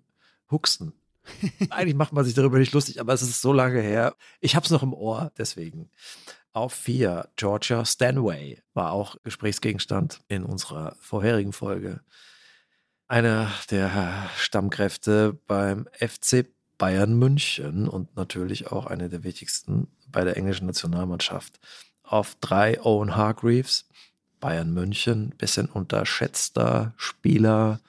[0.51, 0.93] Huxton.
[1.71, 4.17] Eigentlich macht man sich darüber nicht lustig, aber es ist so lange her.
[4.41, 5.91] Ich habe es noch im Ohr, deswegen.
[6.53, 12.01] Auf vier, Georgia Stanway war auch Gesprächsgegenstand in unserer vorherigen Folge.
[13.09, 16.47] Einer der Stammkräfte beim FC
[16.79, 21.61] Bayern München und natürlich auch eine der wichtigsten bei der englischen Nationalmannschaft.
[22.03, 23.89] Auf drei Owen Hargreaves,
[24.41, 27.81] Bayern München, bisschen unterschätzter Spieler,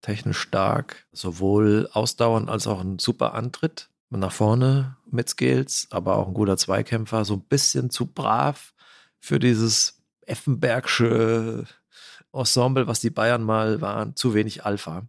[0.00, 6.28] technisch stark, sowohl ausdauernd als auch ein super Antritt nach vorne mit Skills, aber auch
[6.28, 8.74] ein guter Zweikämpfer, so ein bisschen zu brav
[9.20, 11.66] für dieses Effenbergsche
[12.32, 15.06] Ensemble, was die Bayern mal waren, zu wenig Alpha.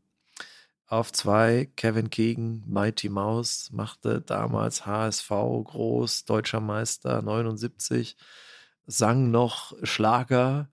[0.87, 8.15] Auf zwei, Kevin Keegan, Mighty Mouse, machte damals HSV groß, deutscher Meister 79,
[8.85, 10.69] sang noch Schlager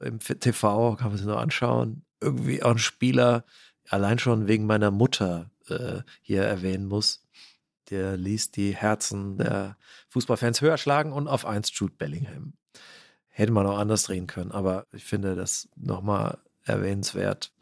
[0.00, 2.04] im TV, kann man sich nur anschauen.
[2.20, 3.44] Irgendwie auch ein Spieler,
[3.88, 7.22] allein schon wegen meiner Mutter äh, hier erwähnen muss.
[7.90, 9.76] Der ließ die Herzen der
[10.08, 12.54] Fußballfans höher schlagen und auf eins Jude Bellingham.
[13.40, 17.52] Hätte man auch anders drehen können, aber ich finde das nochmal erwähnenswert,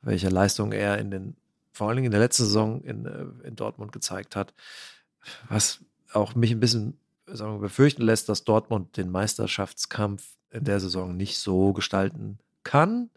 [0.00, 1.36] welche Leistung er in den,
[1.72, 4.54] vor allen Dingen in der letzten Saison in, äh, in Dortmund gezeigt hat.
[5.48, 5.80] Was
[6.12, 11.14] auch mich ein bisschen sagen wir, befürchten lässt, dass Dortmund den Meisterschaftskampf in der Saison
[11.14, 13.10] nicht so gestalten kann.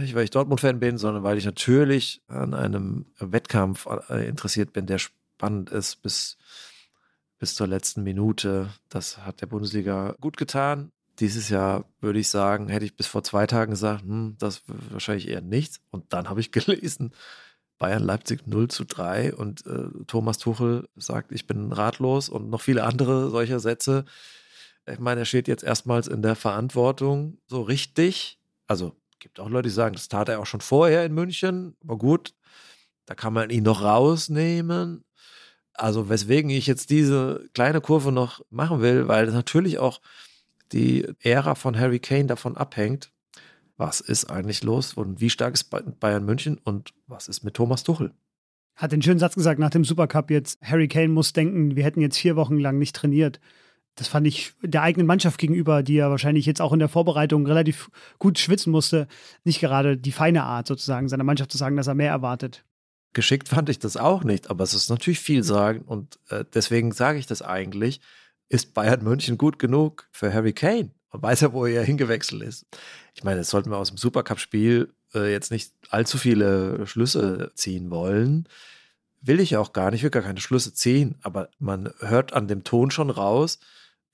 [0.00, 4.84] Nicht, weil ich Dortmund-Fan bin, sondern weil ich natürlich an einem Wettkampf äh, interessiert bin,
[4.84, 6.36] der spannend ist bis,
[7.38, 8.70] bis zur letzten Minute.
[8.88, 10.90] Das hat der Bundesliga gut getan.
[11.18, 15.28] Dieses Jahr würde ich sagen, hätte ich bis vor zwei Tagen gesagt, hm, das wahrscheinlich
[15.28, 15.80] eher nichts.
[15.90, 17.12] Und dann habe ich gelesen,
[17.78, 22.60] Bayern Leipzig 0 zu 3 und äh, Thomas Tuchel sagt, ich bin ratlos und noch
[22.60, 24.04] viele andere solcher Sätze.
[24.90, 28.40] Ich meine, er steht jetzt erstmals in der Verantwortung so richtig.
[28.66, 31.76] Also gibt auch Leute, die sagen, das tat er auch schon vorher in München.
[31.82, 32.34] Aber gut,
[33.06, 35.04] da kann man ihn noch rausnehmen.
[35.78, 40.00] Also weswegen ich jetzt diese kleine Kurve noch machen will, weil natürlich auch
[40.72, 43.10] die Ära von Harry Kane davon abhängt,
[43.76, 45.70] was ist eigentlich los und wie stark ist
[46.00, 48.12] Bayern München und was ist mit Thomas Tuchel.
[48.76, 52.00] Hat den schönen Satz gesagt nach dem Supercup jetzt, Harry Kane muss denken, wir hätten
[52.00, 53.40] jetzt vier Wochen lang nicht trainiert
[53.98, 57.46] das fand ich der eigenen Mannschaft gegenüber, die ja wahrscheinlich jetzt auch in der Vorbereitung
[57.46, 59.08] relativ gut schwitzen musste,
[59.44, 62.64] nicht gerade die feine Art sozusagen, seiner Mannschaft zu sagen, dass er mehr erwartet.
[63.18, 66.92] Geschickt fand ich das auch nicht, aber es ist natürlich viel sagen und äh, deswegen
[66.92, 68.00] sage ich das eigentlich.
[68.48, 70.92] Ist Bayern München gut genug für Harry Kane?
[71.10, 72.64] Man weiß ja, wo er hingewechselt ist.
[73.16, 77.90] Ich meine, das sollten wir aus dem Supercup-Spiel äh, jetzt nicht allzu viele Schlüsse ziehen
[77.90, 78.48] wollen.
[79.20, 82.46] Will ich auch gar nicht, ich will gar keine Schlüsse ziehen, aber man hört an
[82.46, 83.58] dem Ton schon raus,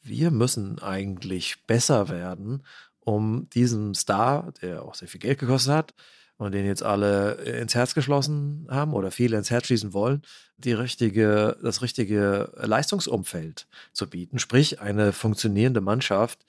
[0.01, 2.63] wir müssen eigentlich besser werden,
[3.01, 5.95] um diesem Star, der auch sehr viel Geld gekostet hat
[6.37, 10.23] und den jetzt alle ins Herz geschlossen haben oder viele ins Herz schließen wollen,
[10.57, 14.39] die richtige, das richtige Leistungsumfeld zu bieten.
[14.39, 16.45] Sprich, eine funktionierende Mannschaft,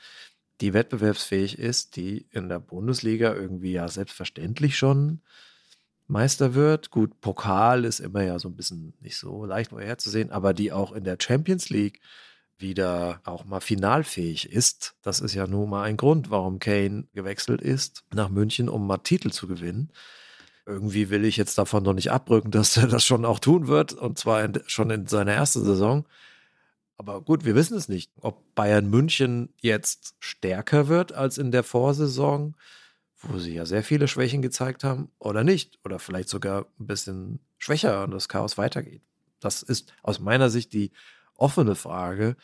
[0.62, 5.22] die wettbewerbsfähig ist, die in der Bundesliga irgendwie ja selbstverständlich schon
[6.08, 6.92] Meister wird.
[6.92, 10.92] Gut, Pokal ist immer ja so ein bisschen nicht so leicht vorherzusehen, aber die auch
[10.94, 12.00] in der Champions League
[12.58, 14.96] wieder auch mal finalfähig ist.
[15.02, 18.98] Das ist ja nun mal ein Grund, warum Kane gewechselt ist nach München, um mal
[19.00, 19.92] Titel zu gewinnen.
[20.66, 23.94] Irgendwie will ich jetzt davon noch nicht abrücken, dass er das schon auch tun wird
[23.94, 26.06] und zwar in, schon in seiner ersten Saison.
[26.98, 31.64] Aber gut, wir wissen es nicht, ob Bayern München jetzt stärker wird als in der
[31.64, 32.56] Vorsaison,
[33.22, 35.78] wo sie ja sehr viele Schwächen gezeigt haben, oder nicht.
[35.84, 39.02] Oder vielleicht sogar ein bisschen schwächer und das Chaos weitergeht.
[39.42, 40.92] Das ist aus meiner Sicht die
[41.38, 42.36] offene Frage,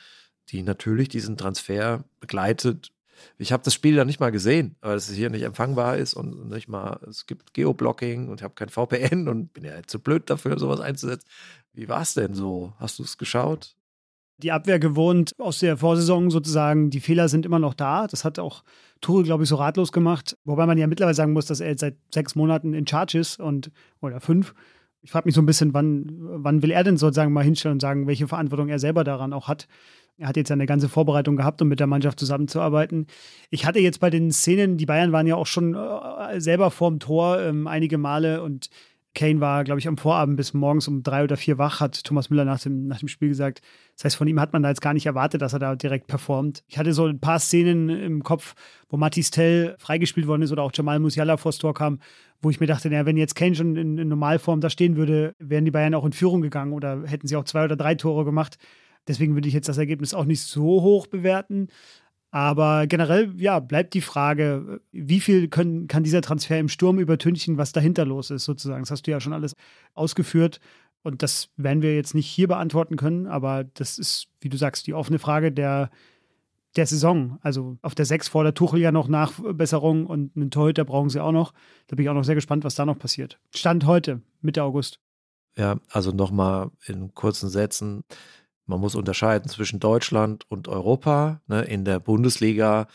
[0.50, 2.92] die natürlich diesen Transfer begleitet.
[3.38, 6.50] Ich habe das Spiel ja nicht mal gesehen, weil es hier nicht empfangbar ist und
[6.50, 10.30] nicht mal, es gibt Geoblocking und ich habe kein VPN und bin ja zu blöd
[10.30, 11.28] dafür, sowas einzusetzen.
[11.74, 12.74] Wie war es denn so?
[12.80, 13.76] Hast du es geschaut?
[14.42, 16.90] die Abwehr gewohnt aus der Vorsaison sozusagen.
[16.90, 18.08] Die Fehler sind immer noch da.
[18.08, 18.64] Das hat auch
[19.00, 20.38] Tuchel, glaube ich, so ratlos gemacht.
[20.46, 23.40] Wobei man ja mittlerweile sagen muss, dass er jetzt seit sechs Monaten in Charge ist
[23.40, 23.72] und
[24.02, 24.54] oder fünf.
[25.04, 27.82] Ich frage mich so ein bisschen, wann, wann will er denn sozusagen mal hinstellen und
[27.82, 29.68] sagen, welche Verantwortung er selber daran auch hat.
[30.18, 33.08] Er hat jetzt eine ganze Vorbereitung gehabt, um mit der Mannschaft zusammenzuarbeiten.
[33.50, 37.00] Ich hatte jetzt bei den Szenen, die Bayern waren ja auch schon äh, selber vorm
[37.00, 38.70] Tor ähm, einige Male und
[39.14, 42.30] Kane war, glaube ich, am Vorabend bis morgens um drei oder vier wach, hat Thomas
[42.30, 43.62] Müller nach dem, nach dem Spiel gesagt.
[43.96, 46.08] Das heißt, von ihm hat man da jetzt gar nicht erwartet, dass er da direkt
[46.08, 46.64] performt.
[46.68, 48.56] Ich hatte so ein paar Szenen im Kopf,
[48.90, 52.00] wo Matis Tell freigespielt worden ist oder auch Jamal Musiala vors Tor kam,
[52.42, 55.36] wo ich mir dachte, naja, wenn jetzt Kane schon in, in Normalform da stehen würde,
[55.40, 58.24] wären die Bayern auch in Führung gegangen oder hätten sie auch zwei oder drei Tore
[58.24, 58.58] gemacht.
[59.08, 61.68] Deswegen würde ich jetzt das Ergebnis auch nicht so hoch bewerten.
[62.32, 67.58] Aber generell, ja, bleibt die Frage, wie viel können, kann dieser Transfer im Sturm übertünchen,
[67.58, 68.84] was dahinter los ist, sozusagen.
[68.84, 69.54] Das hast du ja schon alles
[69.94, 70.62] ausgeführt.
[71.04, 74.88] Und das werden wir jetzt nicht hier beantworten können, aber das ist, wie du sagst,
[74.88, 75.90] die offene Frage der,
[76.76, 77.40] der Saison.
[77.42, 81.32] Also auf der 6 fordert Tuchel ja noch Nachbesserung und einen Torhüter brauchen sie auch
[81.32, 81.54] noch.
[81.88, 83.40] Da bin ich auch noch sehr gespannt, was da noch passiert.
[83.54, 85.00] Stand heute, Mitte August.
[85.58, 88.04] Ja, also nochmal in kurzen Sätzen.
[88.72, 91.42] Man muss unterscheiden zwischen Deutschland und Europa.
[91.48, 91.62] Ne?
[91.64, 92.88] In der Bundesliga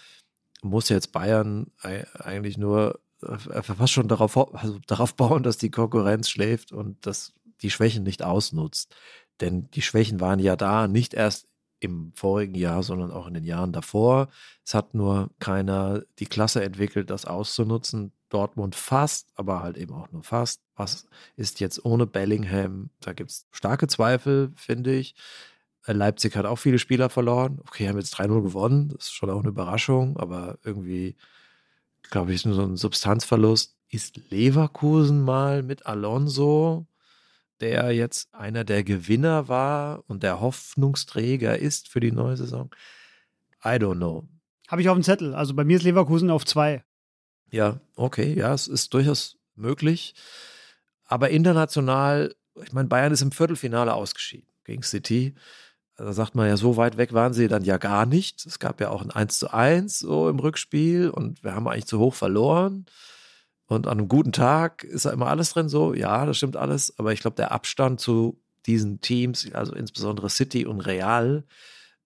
[0.62, 1.70] muss jetzt Bayern
[2.18, 7.34] eigentlich nur äh, fast schon darauf, also darauf bauen, dass die Konkurrenz schläft und dass
[7.60, 8.96] die Schwächen nicht ausnutzt.
[9.42, 11.46] Denn die Schwächen waren ja da, nicht erst
[11.78, 14.28] im vorigen Jahr, sondern auch in den Jahren davor.
[14.64, 18.12] Es hat nur keiner die Klasse entwickelt, das auszunutzen.
[18.30, 20.62] Dortmund fast, aber halt eben auch nur fast.
[20.74, 21.06] Was
[21.36, 22.90] ist jetzt ohne Bellingham?
[23.00, 25.14] Da gibt es starke Zweifel, finde ich.
[25.94, 27.60] Leipzig hat auch viele Spieler verloren.
[27.66, 28.88] Okay, haben jetzt 3-0 gewonnen.
[28.88, 31.16] Das ist schon auch eine Überraschung, aber irgendwie,
[32.10, 33.76] glaube ich, ist nur so ein Substanzverlust.
[33.88, 36.86] Ist Leverkusen mal mit Alonso,
[37.60, 42.70] der jetzt einer der Gewinner war und der Hoffnungsträger ist für die neue Saison?
[43.64, 44.28] I don't know.
[44.68, 45.34] Habe ich auf dem Zettel.
[45.34, 46.84] Also bei mir ist Leverkusen auf zwei.
[47.50, 50.14] Ja, okay, ja, es ist durchaus möglich.
[51.04, 55.34] Aber international, ich meine, Bayern ist im Viertelfinale ausgeschieden gegen City
[55.96, 58.44] da sagt man ja, so weit weg waren sie dann ja gar nicht.
[58.46, 61.86] Es gab ja auch ein 1 zu 1 so im Rückspiel und wir haben eigentlich
[61.86, 62.86] zu hoch verloren.
[63.66, 65.94] Und an einem guten Tag ist da immer alles drin so.
[65.94, 66.98] Ja, das stimmt alles.
[66.98, 71.44] Aber ich glaube, der Abstand zu diesen Teams, also insbesondere City und Real,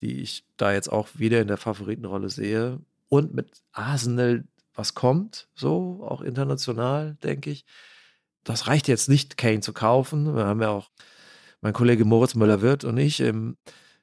[0.00, 5.48] die ich da jetzt auch wieder in der Favoritenrolle sehe, und mit Arsenal, was kommt,
[5.54, 7.66] so auch international, denke ich.
[8.44, 10.34] Das reicht jetzt nicht, Kane zu kaufen.
[10.36, 10.90] Wir haben ja auch
[11.60, 13.56] mein Kollege Moritz Müller-Wirth und ich im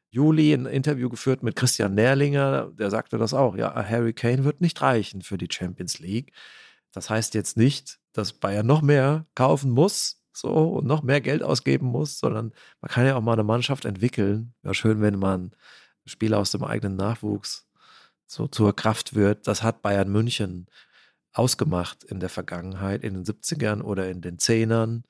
[0.09, 3.55] Juli ein Interview geführt mit Christian Nährlinger, der sagte das auch.
[3.55, 6.31] Ja, Harry Kane wird nicht reichen für die Champions League.
[6.91, 11.43] Das heißt jetzt nicht, dass Bayern noch mehr kaufen muss, so und noch mehr Geld
[11.43, 14.53] ausgeben muss, sondern man kann ja auch mal eine Mannschaft entwickeln.
[14.61, 15.51] Wäre schön, wenn man
[16.05, 17.67] Spieler aus dem eigenen Nachwuchs
[18.27, 19.47] so zur Kraft wird.
[19.47, 20.67] Das hat Bayern München
[21.33, 25.03] ausgemacht in der Vergangenheit, in den 70ern oder in den 10ern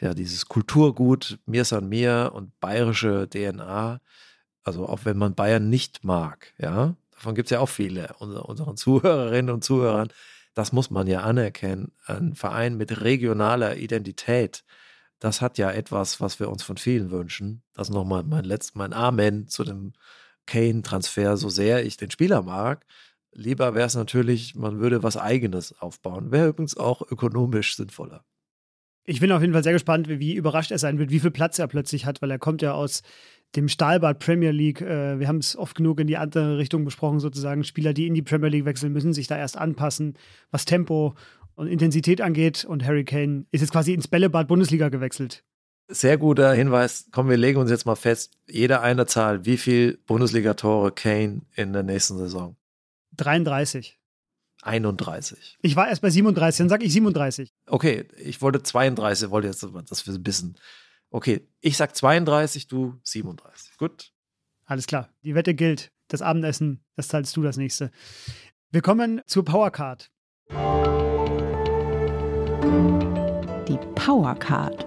[0.00, 4.00] ja, dieses Kulturgut, mir san mir und bayerische DNA,
[4.64, 8.48] also auch wenn man Bayern nicht mag, ja, davon gibt es ja auch viele unter
[8.48, 10.08] unseren Zuhörerinnen und Zuhörern,
[10.54, 11.92] das muss man ja anerkennen.
[12.06, 14.64] Ein Verein mit regionaler Identität,
[15.18, 17.62] das hat ja etwas, was wir uns von vielen wünschen.
[17.74, 19.92] Das nochmal mein letztes, mein Amen zu dem
[20.46, 22.86] Kane-Transfer, so sehr ich den Spieler mag.
[23.32, 26.30] Lieber wäre es natürlich, man würde was Eigenes aufbauen.
[26.30, 28.24] Wäre übrigens auch ökonomisch sinnvoller.
[29.08, 31.58] Ich bin auf jeden Fall sehr gespannt, wie überrascht er sein wird, wie viel Platz
[31.58, 33.02] er plötzlich hat, weil er kommt ja aus
[33.56, 34.82] dem Stahlbad Premier League.
[34.82, 37.64] Äh, wir haben es oft genug in die andere Richtung besprochen, sozusagen.
[37.64, 40.18] Spieler, die in die Premier League wechseln, müssen sich da erst anpassen,
[40.50, 41.14] was Tempo
[41.54, 42.66] und Intensität angeht.
[42.66, 45.42] Und Harry Kane ist jetzt quasi ins Bällebad Bundesliga gewechselt.
[45.88, 47.08] Sehr guter Hinweis.
[47.10, 48.32] Komm, wir legen uns jetzt mal fest.
[48.46, 49.46] Jeder eine Zahl.
[49.46, 52.56] Wie viel Bundesliga-Tore Kane in der nächsten Saison?
[53.16, 53.97] 33.
[54.62, 55.58] 31.
[55.62, 57.50] Ich war erst bei 37, dann sag ich 37.
[57.66, 60.56] Okay, ich wollte 32, wollte jetzt, dass wir ein bisschen.
[61.10, 63.76] Okay, ich sag 32, du 37.
[63.78, 64.12] Gut.
[64.64, 65.08] Alles klar.
[65.22, 65.90] Die Wette gilt.
[66.08, 67.90] Das Abendessen, das zahlst du das nächste.
[68.70, 70.10] Wir kommen zur Powercard.
[73.68, 74.86] Die Powercard.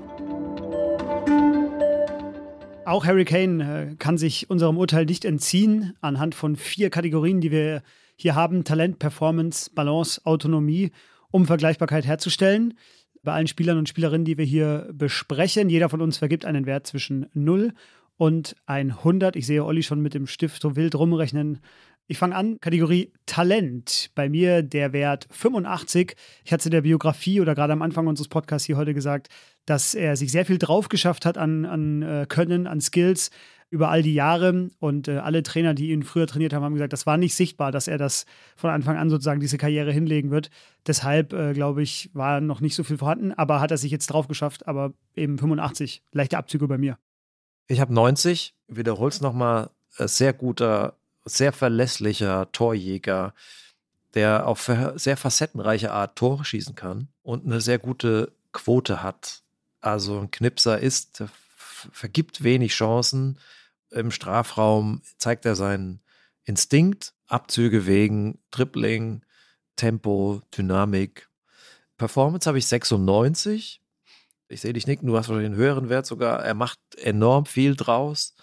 [2.86, 7.52] Auch Harry Kane äh, kann sich unserem Urteil nicht entziehen, anhand von vier Kategorien, die
[7.52, 7.84] wir
[8.22, 10.92] hier haben: Talent, Performance, Balance, Autonomie,
[11.32, 12.76] um Vergleichbarkeit herzustellen.
[13.24, 16.88] Bei allen Spielern und Spielerinnen, die wir hier besprechen, jeder von uns vergibt einen Wert
[16.88, 17.74] zwischen 0
[18.18, 19.36] und 100.
[19.36, 21.60] Ich sehe Olli schon mit dem Stift so wild rumrechnen.
[22.12, 24.12] Ich fange an, Kategorie Talent.
[24.16, 26.18] Bei mir der Wert 85.
[26.44, 29.30] Ich hatte in der Biografie oder gerade am Anfang unseres Podcasts hier heute gesagt,
[29.66, 33.32] dass er sich sehr viel drauf geschafft hat an, an äh, Können, an Skills
[33.70, 34.72] über all die Jahre.
[34.80, 37.72] Und äh, alle Trainer, die ihn früher trainiert haben, haben gesagt, das war nicht sichtbar,
[37.72, 38.26] dass er das
[38.58, 40.50] von Anfang an sozusagen diese Karriere hinlegen wird.
[40.86, 44.08] Deshalb, äh, glaube ich, war noch nicht so viel vorhanden, aber hat er sich jetzt
[44.08, 44.68] drauf geschafft.
[44.68, 46.98] Aber eben 85, leichte Abzüge bei mir.
[47.68, 53.34] Ich habe 90, wiederhol's nochmal, äh, sehr guter sehr verlässlicher Torjäger,
[54.14, 59.44] der auf sehr facettenreiche Art Tore schießen kann und eine sehr gute Quote hat.
[59.80, 61.24] Also ein Knipser ist,
[61.92, 63.40] vergibt wenig Chancen.
[63.90, 66.02] Im Strafraum zeigt er seinen
[66.44, 69.22] Instinkt, Abzüge wegen Dribbling,
[69.76, 71.30] Tempo, Dynamik.
[71.98, 73.82] Performance habe ich 96.
[74.50, 76.44] Ich sehe dich nicken, du hast wahrscheinlich einen höheren Wert sogar.
[76.44, 78.36] Er macht enorm viel draus,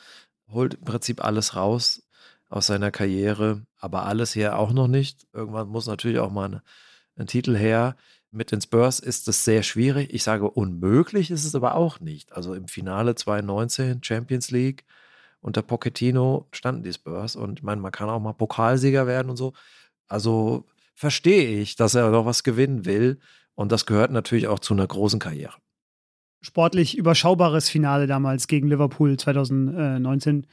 [0.50, 2.02] holt im Prinzip alles raus
[2.48, 5.26] aus seiner Karriere, aber alles hier auch noch nicht.
[5.32, 6.60] Irgendwann muss natürlich auch mal ein,
[7.16, 7.96] ein Titel her.
[8.30, 10.12] Mit den Spurs ist es sehr schwierig.
[10.12, 12.32] Ich sage, unmöglich ist es aber auch nicht.
[12.32, 14.84] Also im Finale 2019 Champions League
[15.40, 19.36] unter Pochettino standen die Spurs und ich meine, man kann auch mal Pokalsieger werden und
[19.36, 19.52] so.
[20.08, 23.20] Also verstehe ich, dass er noch was gewinnen will
[23.54, 25.54] und das gehört natürlich auch zu einer großen Karriere.
[26.40, 30.46] Sportlich überschaubares Finale damals gegen Liverpool 2019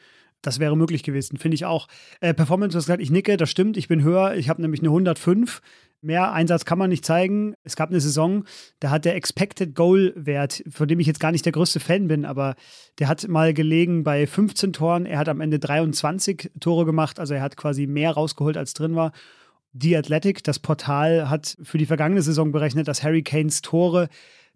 [0.46, 1.88] das wäre möglich gewesen, finde ich auch.
[2.20, 4.36] Äh, Performance, du hast gesagt, ich nicke, das stimmt, ich bin höher.
[4.36, 5.62] Ich habe nämlich eine 105.
[6.02, 7.56] Mehr Einsatz kann man nicht zeigen.
[7.64, 8.43] Es gab eine Saison,
[8.80, 12.08] da hat der Expected Goal Wert, von dem ich jetzt gar nicht der größte Fan
[12.08, 12.56] bin, aber
[13.00, 15.08] der hat mal gelegen bei 15 Toren.
[15.08, 18.96] Er hat am Ende 23 Tore gemacht, also er hat quasi mehr rausgeholt, als drin
[18.96, 19.14] war.
[19.74, 24.08] The Athletic, das Portal, hat für die vergangene Saison berechnet, dass Harry Kanes Tore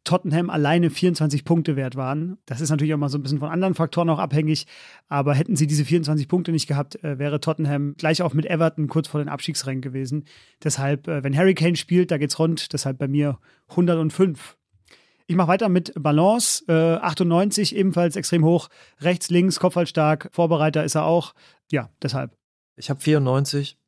[0.04, 2.38] Tottenham alleine 24 Punkte wert waren.
[2.46, 4.68] Das ist natürlich auch mal so ein bisschen von anderen Faktoren auch abhängig.
[5.08, 8.88] Aber hätten sie diese 24 Punkte nicht gehabt, äh, wäre Tottenham gleich auch mit Everton
[8.88, 10.26] kurz vor den Abstiegsrängen gewesen.
[10.64, 12.74] Deshalb, äh, wenn Harry Kane spielt, da geht's rund.
[12.74, 13.40] Deshalb bei mir
[13.70, 14.58] 105.
[15.28, 16.64] Ich mache weiter mit Balance.
[16.68, 18.70] Äh, 98 ebenfalls extrem hoch.
[19.00, 20.30] Rechts, links, Kopfballstark.
[20.32, 21.34] Vorbereiter ist er auch.
[21.72, 22.36] Ja, deshalb.
[22.76, 23.79] Ich habe 94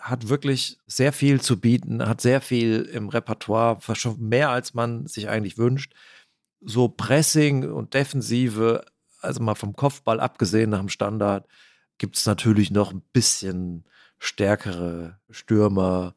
[0.00, 3.78] hat wirklich sehr viel zu bieten, hat sehr viel im Repertoire,
[4.18, 5.94] mehr als man sich eigentlich wünscht.
[6.60, 8.84] So Pressing und Defensive,
[9.20, 11.46] also mal vom Kopfball abgesehen nach dem Standard,
[11.98, 13.84] gibt es natürlich noch ein bisschen
[14.18, 16.14] stärkere Stürmer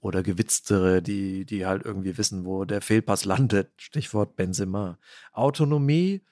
[0.00, 3.70] oder gewitztere, die, die halt irgendwie wissen, wo der Fehlpass landet.
[3.76, 4.98] Stichwort Benzema.
[5.32, 6.22] Autonomie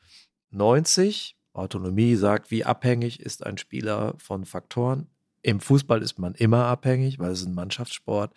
[0.51, 1.37] 90.
[1.53, 5.09] Autonomie sagt, wie abhängig ist ein Spieler von Faktoren.
[5.43, 8.33] Im Fußball ist man immer abhängig, weil es ein Mannschaftssport.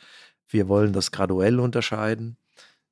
[0.47, 2.37] Wir wollen das graduell unterscheiden.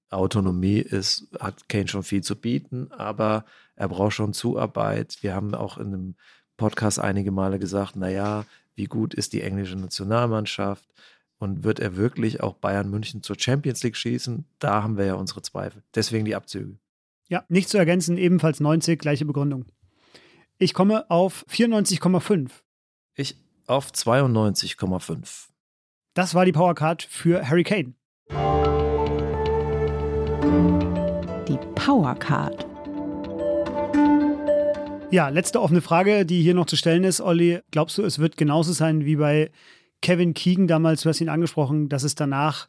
[0.09, 3.45] Autonomie ist, hat Kane schon viel zu bieten, aber
[3.75, 5.17] er braucht schon Zuarbeit.
[5.21, 6.15] Wir haben auch in einem
[6.57, 8.45] Podcast einige Male gesagt, naja,
[8.75, 10.87] wie gut ist die englische Nationalmannschaft
[11.39, 14.45] und wird er wirklich auch Bayern München zur Champions League schießen?
[14.59, 15.81] Da haben wir ja unsere Zweifel.
[15.95, 16.77] Deswegen die Abzüge.
[17.29, 19.65] Ja, nicht zu ergänzen, ebenfalls 90, gleiche Begründung.
[20.57, 22.49] Ich komme auf 94,5.
[23.15, 23.37] Ich
[23.67, 25.47] auf 92,5.
[26.13, 27.93] Das war die Powercard für Harry Kane.
[31.47, 32.65] Die Powercard.
[35.11, 37.59] Ja, letzte offene Frage, die hier noch zu stellen ist, Olli.
[37.71, 39.51] Glaubst du, es wird genauso sein wie bei
[40.01, 42.67] Kevin Keegan damals, du hast ihn angesprochen, dass es danach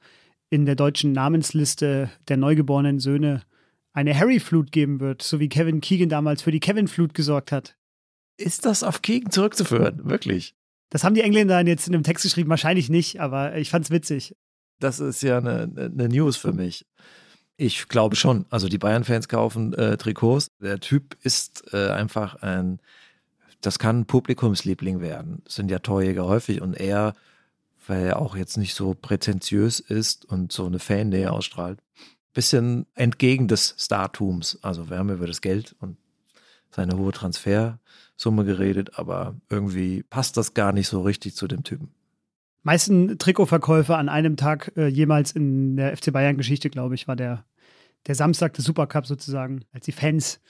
[0.51, 3.43] in der deutschen Namensliste der neugeborenen Söhne
[3.93, 7.76] eine Harry-Flut geben wird, so wie Kevin Keegan damals für die Kevin-Flut gesorgt hat?
[8.36, 10.01] Ist das auf Keegan zurückzuführen?
[10.05, 10.55] Wirklich?
[10.93, 14.36] Das haben die Engländer jetzt in einem Text geschrieben, wahrscheinlich nicht, aber ich fand's witzig.
[14.78, 16.84] Das ist ja eine, eine News für mich.
[17.57, 18.45] Ich glaube schon.
[18.51, 20.49] Also die Bayern-Fans kaufen äh, Trikots.
[20.61, 22.78] Der Typ ist äh, einfach ein,
[23.62, 25.40] das kann ein Publikumsliebling werden.
[25.47, 27.14] Das sind ja Torjäger häufig und er,
[27.86, 31.78] weil er auch jetzt nicht so prätentiös ist und so eine Fannähe ausstrahlt,
[32.34, 34.59] bisschen entgegen des Startums.
[34.61, 35.97] Also wir haben über das Geld und
[36.70, 37.12] seine hohe
[38.22, 41.90] Transfersumme geredet, aber irgendwie passt das gar nicht so richtig zu dem Typen.
[42.62, 47.44] Meisten Trikotverkäufe an einem Tag äh, jemals in der FC Bayern-Geschichte, glaube ich, war der,
[48.06, 50.40] der Samstag des Supercup sozusagen, als die Fans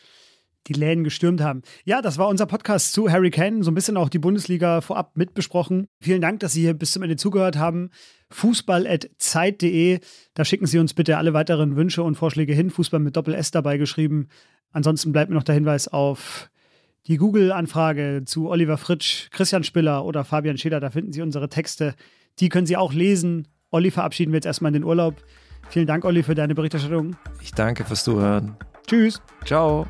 [0.68, 1.62] die Läden gestürmt haben.
[1.84, 3.64] Ja, das war unser Podcast zu Harry Kane.
[3.64, 5.88] So ein bisschen auch die Bundesliga vorab mitbesprochen.
[6.00, 7.90] Vielen Dank, dass Sie hier bis zum Ende zugehört haben.
[8.30, 9.98] Fußball.zeit.de.
[10.34, 12.70] Da schicken Sie uns bitte alle weiteren Wünsche und Vorschläge hin.
[12.70, 14.28] Fußball mit Doppel-S dabei geschrieben.
[14.70, 16.48] Ansonsten bleibt mir noch der Hinweis auf
[17.07, 20.80] die Google-Anfrage zu Oliver Fritsch, Christian Spiller oder Fabian Schäler.
[20.80, 21.94] Da finden Sie unsere Texte.
[22.38, 23.48] Die können Sie auch lesen.
[23.70, 25.22] Olli verabschieden wir jetzt erstmal in den Urlaub.
[25.68, 27.16] Vielen Dank, Olli, für deine Berichterstattung.
[27.40, 28.57] Ich danke fürs Zuhören.
[28.86, 29.20] Tschüss.
[29.44, 29.86] Ciao.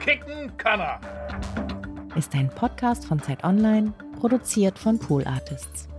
[0.00, 1.00] Kicken kann er.
[2.16, 5.89] Ist ein Podcast von Zeit Online, produziert von Pool Artists.